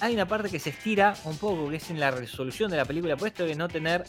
hay 0.00 0.14
una 0.14 0.28
parte 0.28 0.48
que 0.48 0.60
se 0.60 0.70
estira 0.70 1.14
un 1.24 1.36
poco, 1.38 1.68
que 1.68 1.76
es 1.76 1.90
en 1.90 1.98
la 1.98 2.12
resolución 2.12 2.70
de 2.70 2.76
la 2.76 2.84
película, 2.84 3.16
puesto 3.16 3.44
de 3.44 3.56
no 3.56 3.66
tener 3.66 4.04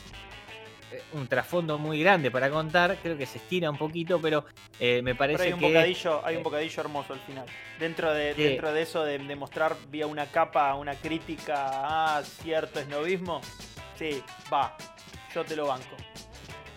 eh, 0.92 1.02
un 1.14 1.28
trasfondo 1.28 1.80
muy 1.80 2.00
grande 2.00 2.30
para 2.30 2.52
contar, 2.52 2.98
creo 3.02 3.18
que 3.18 3.26
se 3.26 3.40
estira 3.40 3.72
un 3.72 3.78
poquito, 3.78 4.22
pero 4.22 4.46
eh, 4.80 5.02
me 5.02 5.16
parece 5.16 5.38
Pero 5.40 5.48
hay 5.48 5.54
un 5.54 5.60
que... 5.60 5.68
bocadillo, 5.68 6.26
hay 6.26 6.36
un 6.38 6.44
bocadillo 6.44 6.82
hermoso 6.82 7.14
al 7.14 7.20
final. 7.22 7.46
Dentro 7.80 8.14
de, 8.14 8.36
Sí. 8.36 8.44
dentro 8.44 8.72
de 8.72 8.82
eso 8.84 9.04
de, 9.04 9.18
de 9.18 9.36
mostrar 9.36 9.76
vía 9.90 10.06
una 10.06 10.28
capa, 10.28 10.76
una 10.76 10.94
crítica 10.94 12.18
a 12.18 12.24
cierto 12.24 12.80
esnovismo, 12.80 13.42
sí, 13.98 14.22
va. 14.52 14.76
Yo 15.34 15.44
te 15.46 15.56
lo 15.56 15.68
banco. 15.68 15.96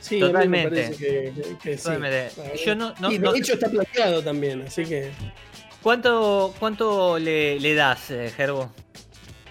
Sí, 0.01 0.19
Totalmente. 0.21 0.91
que, 0.97 1.33
que- 1.35 1.57
que 1.63 1.77
sí. 1.79 1.85
Totalmente. 1.85 2.31
Yo 2.65 2.75
no- 2.75 2.95
no- 3.01 3.11
y 3.13 3.19
de 3.19 3.25
no- 3.27 3.35
hecho 3.35 3.53
está 3.55 3.69
planteado 3.69 4.23
también, 4.23 4.63
así 4.67 4.85
que 4.85 5.11
¿Cuánto, 5.83 6.55
cuánto 6.59 7.19
le, 7.19 7.59
le 7.61 7.75
das, 7.75 8.11
eh, 8.11 8.31
Gerbo? 8.37 8.71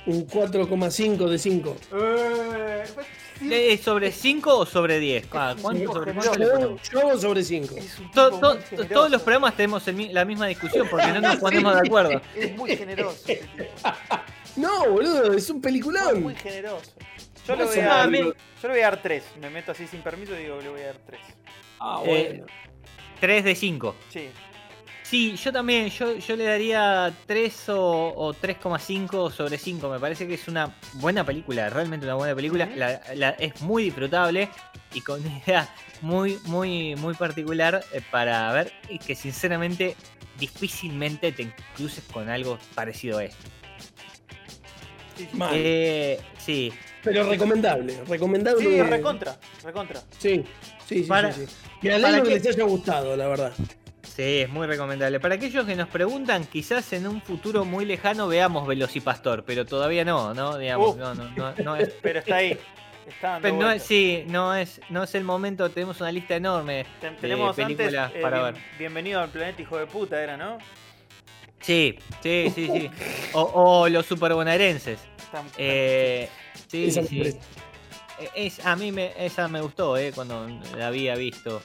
un 0.05 0.25
4,5 0.27 1.27
de 1.29 1.37
5. 1.39 1.75
¿Es 3.49 3.81
sobre 3.81 4.11
5 4.11 4.57
o 4.57 4.65
sobre 4.65 4.99
10? 4.99 5.25
Ah, 5.31 5.55
¿cuánto- 5.61 5.93
sobre 5.93 6.13
ponemos? 6.13 6.81
Yo 6.91 6.99
hago 6.99 7.17
sobre 7.17 7.43
5. 7.43 7.75
Es 7.77 7.97
un 7.99 8.11
To- 8.11 8.31
to- 8.31 8.57
generoso. 8.69 8.93
todos 8.93 9.11
los 9.11 9.21
programas 9.21 9.55
tenemos 9.55 9.87
el 9.87 9.95
mi- 9.95 10.09
la 10.11 10.25
misma 10.25 10.47
discusión 10.47 10.87
porque 10.89 11.07
no 11.07 11.21
nos 11.21 11.37
ponemos 11.39 11.73
de 11.73 11.87
acuerdo. 11.87 12.21
Es 12.35 12.55
muy 12.57 12.75
generoso. 12.75 13.17
ese 13.27 13.35
tipo. 13.35 13.63
No, 14.55 14.89
boludo, 14.89 15.31
es 15.33 15.49
un 15.49 15.57
Es 15.57 15.63
peliculón. 15.63 16.21
muy 16.21 16.35
generoso. 16.35 16.91
Yo 17.49 17.55
le 17.55 17.65
voy 17.65 17.79
a 17.79 17.85
dar, 17.87 18.11
yo 18.11 18.33
le 18.63 18.69
voy 18.69 18.79
a 18.79 18.83
dar 18.83 19.01
3. 19.01 19.23
Me 19.41 19.49
meto 19.49 19.71
así 19.71 19.87
sin 19.87 20.01
permiso 20.01 20.33
y 20.35 20.43
digo 20.43 20.57
que 20.57 20.63
le 20.63 20.69
voy 20.69 20.81
a 20.81 20.85
dar 20.87 20.97
3. 21.05 21.19
Ah, 21.79 22.01
Eh, 22.05 22.27
bueno. 22.29 22.45
3 23.19 23.43
de 23.43 23.55
5. 23.55 23.95
Sí. 24.09 24.29
Sí, 25.03 25.35
yo 25.37 25.51
también, 25.51 25.89
yo, 25.89 26.15
yo 26.17 26.35
le 26.35 26.43
daría 26.43 27.11
3 27.25 27.69
o, 27.69 28.13
o 28.15 28.33
3,5 28.35 29.31
sobre 29.31 29.57
5. 29.57 29.89
Me 29.89 29.99
parece 29.99 30.27
que 30.27 30.35
es 30.35 30.47
una 30.47 30.75
buena 30.95 31.23
película, 31.23 31.67
realmente 31.71 32.05
una 32.05 32.13
buena 32.15 32.35
película. 32.35 32.69
La- 32.75 33.01
la- 33.15 33.29
es 33.31 33.59
muy 33.61 33.85
disfrutable 33.85 34.49
y 34.93 35.01
con 35.01 35.19
una 35.25 35.39
idea 35.45 35.69
muy, 36.01 36.37
muy, 36.45 36.95
muy 36.95 37.15
particular 37.15 37.83
eh, 37.91 38.01
para 38.11 38.51
ver 38.53 38.71
y 38.87 38.99
que 38.99 39.15
sinceramente 39.15 39.95
difícilmente 40.37 41.31
te 41.31 41.51
cruces 41.75 42.03
con 42.13 42.29
algo 42.29 42.59
parecido 42.75 43.17
a 43.17 43.23
esto. 43.25 43.49
Sí, 45.19 45.27
sí. 45.31 45.37
Mal. 45.37 45.51
Eh, 45.53 46.19
sí, 46.37 46.73
Pero 47.03 47.23
recomendable, 47.29 47.99
recomendable. 48.07 48.61
Sí, 48.65 48.81
recontra, 48.81 49.37
recontra. 49.63 50.01
Sí, 50.17 50.43
sí, 50.85 51.03
sí. 51.03 51.03
Para- 51.03 51.31
sí, 51.31 51.45
sí. 51.45 51.55
Me 51.81 51.93
alegro 51.93 52.23
que 52.23 52.29
que- 52.29 52.35
les 52.39 52.47
haya 52.55 52.63
gustado, 52.63 53.15
la 53.15 53.27
verdad. 53.27 53.53
Sí, 54.03 54.39
es 54.41 54.49
muy 54.49 54.67
recomendable. 54.67 55.19
Para 55.19 55.35
aquellos 55.35 55.65
que 55.65 55.75
nos 55.75 55.87
preguntan, 55.87 56.45
quizás 56.45 56.91
en 56.93 57.07
un 57.07 57.21
futuro 57.21 57.63
muy 57.65 57.85
lejano 57.85 58.27
veamos 58.27 58.67
Velocipastor, 58.67 59.43
pero 59.45 59.65
todavía 59.65 60.03
no, 60.03 60.33
¿no? 60.33 60.57
Digamos, 60.57 60.95
Uh. 60.95 60.99
no, 60.99 61.15
no, 61.15 61.29
no, 61.35 61.53
no 61.63 61.75
es. 61.75 61.89
Pero 62.01 62.19
está 62.19 62.35
ahí. 62.37 62.57
Está 63.07 63.39
pero 63.41 63.55
no 63.55 63.79
sí, 63.79 64.23
no 64.27 64.53
es, 64.53 64.81
no 64.89 65.03
es 65.03 65.15
el 65.15 65.23
momento. 65.23 65.69
Tenemos 65.71 65.99
una 65.99 66.11
lista 66.11 66.35
enorme. 66.35 66.85
Ten- 67.01 67.15
Tenemos 67.17 67.57
antes 67.57 67.75
películas 67.77 68.11
eh, 68.13 68.19
para 68.21 68.39
bien- 68.41 68.53
ver. 68.53 68.63
Bienvenido 68.77 69.21
al 69.21 69.29
planeta 69.29 69.61
hijo 69.61 69.77
de 69.79 69.87
puta, 69.87 70.21
era, 70.21 70.37
¿no? 70.37 70.59
Sí, 71.61 71.97
sí, 72.23 72.51
sí, 72.55 72.67
sí. 72.67 72.89
O, 73.33 73.41
o 73.83 73.89
los 73.89 74.05
super 74.05 74.33
bonaerenses. 74.33 74.99
Eh, 75.57 76.29
sí, 76.67 76.91
sí. 76.91 77.21
Eh, 77.21 77.39
Es, 78.35 78.65
a 78.65 78.75
mí 78.75 78.91
me, 78.91 79.13
esa 79.17 79.47
me 79.47 79.61
gustó, 79.61 79.97
eh, 79.97 80.11
cuando 80.13 80.47
la 80.77 80.87
había 80.87 81.15
visto. 81.15 81.61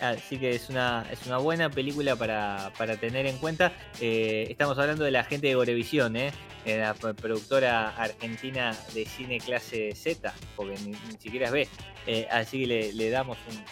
Así 0.00 0.36
que 0.36 0.50
es 0.50 0.68
una, 0.68 1.06
es 1.12 1.26
una 1.26 1.36
buena 1.38 1.70
película 1.70 2.16
para, 2.16 2.72
para 2.76 2.96
tener 2.96 3.26
en 3.26 3.38
cuenta. 3.38 3.72
Eh, 4.00 4.48
estamos 4.50 4.76
hablando 4.78 5.04
de 5.04 5.12
la 5.12 5.22
gente 5.22 5.46
de 5.46 5.54
Gorevisión, 5.54 6.16
eh, 6.16 6.32
la 6.66 6.94
productora 6.94 7.90
argentina 7.90 8.76
de 8.94 9.04
cine 9.06 9.38
clase 9.38 9.94
Z, 9.94 10.34
porque 10.56 10.76
ni, 10.80 10.90
ni 10.90 11.18
siquiera 11.20 11.46
es 11.46 11.52
B. 11.52 11.68
Eh, 12.08 12.26
así 12.32 12.62
que 12.62 12.66
le, 12.66 12.92
le 12.94 13.10
damos 13.10 13.38
un 13.48 13.62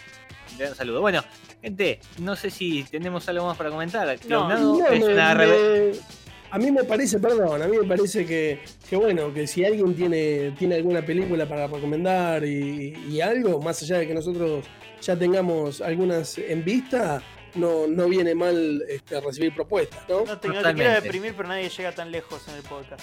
gran 0.57 0.75
saludo. 0.75 1.01
Bueno, 1.01 1.23
gente, 1.61 1.99
no 2.19 2.35
sé 2.35 2.49
si 2.49 2.83
tenemos 2.83 3.27
algo 3.29 3.45
más 3.47 3.57
para 3.57 3.69
comentar. 3.69 4.17
Clonado 4.19 4.77
No, 4.79 4.85
es 4.87 4.99
me- 4.99 5.13
una 5.13 5.33
me- 5.35 5.45
reve- 5.45 5.99
a 6.53 6.57
mí 6.57 6.69
me 6.71 6.83
parece, 6.83 7.17
perdón, 7.19 7.61
a 7.61 7.67
mí 7.67 7.77
me 7.77 7.87
parece 7.87 8.25
que, 8.25 8.59
que 8.89 8.95
bueno, 8.97 9.33
que 9.33 9.47
si 9.47 9.63
alguien 9.63 9.95
tiene, 9.95 10.51
tiene 10.59 10.75
alguna 10.75 11.01
película 11.01 11.45
para 11.47 11.65
recomendar 11.67 12.43
y, 12.43 12.93
y 13.09 13.21
algo, 13.21 13.61
más 13.61 13.81
allá 13.83 13.99
de 13.99 14.07
que 14.07 14.13
nosotros 14.13 14.65
ya 15.01 15.15
tengamos 15.15 15.79
algunas 15.81 16.37
en 16.37 16.63
vista, 16.65 17.23
no, 17.55 17.87
no 17.87 18.07
viene 18.09 18.35
mal 18.35 18.83
este, 18.89 19.19
recibir 19.21 19.55
propuestas, 19.55 20.01
¿no? 20.09 20.25
No 20.25 20.37
te, 20.37 20.49
no 20.49 20.61
te 20.61 20.73
quiero 20.73 20.91
deprimir, 20.91 21.33
pero 21.35 21.47
nadie 21.47 21.69
llega 21.69 21.91
tan 21.93 22.11
lejos 22.11 22.45
en 22.49 22.55
el 22.55 22.63
podcast. 22.63 23.01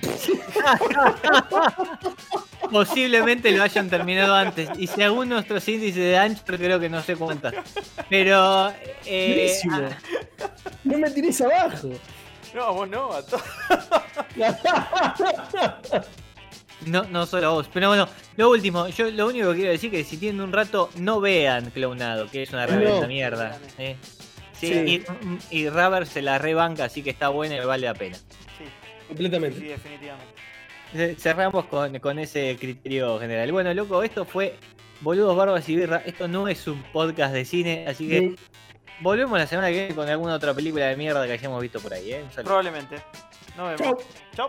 Posiblemente 2.70 3.50
lo 3.52 3.62
hayan 3.62 3.88
terminado 3.90 4.34
antes. 4.34 4.68
Y 4.78 4.86
según 4.86 5.28
nuestros 5.30 5.66
índices 5.68 5.96
de 5.96 6.18
Anchor, 6.18 6.56
creo 6.58 6.78
que 6.80 6.88
no 6.88 7.02
sé 7.02 7.16
cuántas. 7.16 7.54
Pero. 8.08 8.70
eh, 9.06 9.52
ah, 9.70 9.88
No 10.84 10.98
me 10.98 11.10
tires 11.10 11.40
abajo. 11.40 11.90
No, 12.54 12.72
vos 12.74 12.88
no, 12.88 13.12
a 13.12 13.22
todos. 13.24 13.42
no, 16.86 17.02
no 17.04 17.26
solo 17.26 17.54
vos. 17.54 17.68
Pero 17.72 17.88
bueno, 17.88 18.08
lo 18.36 18.50
último. 18.50 18.88
Yo 18.88 19.10
lo 19.10 19.26
único 19.28 19.50
que 19.50 19.56
quiero 19.56 19.70
decir 19.72 19.94
es 19.94 20.04
que 20.04 20.10
si 20.10 20.16
tienen 20.16 20.40
un 20.40 20.52
rato, 20.52 20.90
no 20.96 21.20
vean 21.20 21.70
Clownado, 21.70 22.28
que 22.30 22.42
es 22.42 22.50
una 22.52 22.66
No. 22.66 22.72
reverenda 22.72 23.06
mierda. 23.06 23.58
¿eh? 23.78 23.96
Sí, 24.52 24.68
Sí. 24.68 25.04
Y, 25.50 25.58
y 25.62 25.68
Rubber 25.70 26.06
se 26.06 26.20
la 26.22 26.38
rebanca, 26.38 26.84
así 26.84 27.02
que 27.02 27.10
está 27.10 27.28
buena 27.30 27.56
y 27.56 27.60
vale 27.64 27.86
la 27.86 27.94
pena. 27.94 28.16
Sí. 28.58 28.64
Completamente. 29.10 29.58
Sí, 29.60 29.66
definitivamente. 29.66 30.32
Ce- 30.92 31.14
Cerramos 31.16 31.66
con, 31.66 31.98
con 32.00 32.18
ese 32.18 32.56
criterio 32.58 33.18
general. 33.20 33.52
Bueno, 33.52 33.72
loco, 33.74 34.02
esto 34.02 34.24
fue 34.24 34.56
Boludos, 35.02 35.36
Barbas 35.36 35.68
y 35.68 35.76
Birra. 35.76 36.02
Esto 36.04 36.26
no 36.28 36.48
es 36.48 36.66
un 36.66 36.82
podcast 36.92 37.32
de 37.34 37.44
cine, 37.44 37.84
así 37.86 38.08
que 38.08 38.18
Eh, 38.18 38.36
volvemos 39.00 39.38
la 39.38 39.46
semana 39.46 39.68
que 39.68 39.74
viene 39.74 39.94
con 39.94 40.08
alguna 40.08 40.34
otra 40.34 40.52
película 40.54 40.86
de 40.86 40.96
mierda 40.96 41.26
que 41.26 41.32
hayamos 41.32 41.60
visto 41.62 41.78
por 41.80 41.92
ahí, 41.94 42.12
¿eh? 42.12 42.24
Probablemente. 42.42 42.96
Nos 43.56 43.78
vemos. 43.78 43.98
Chau. 44.34 44.48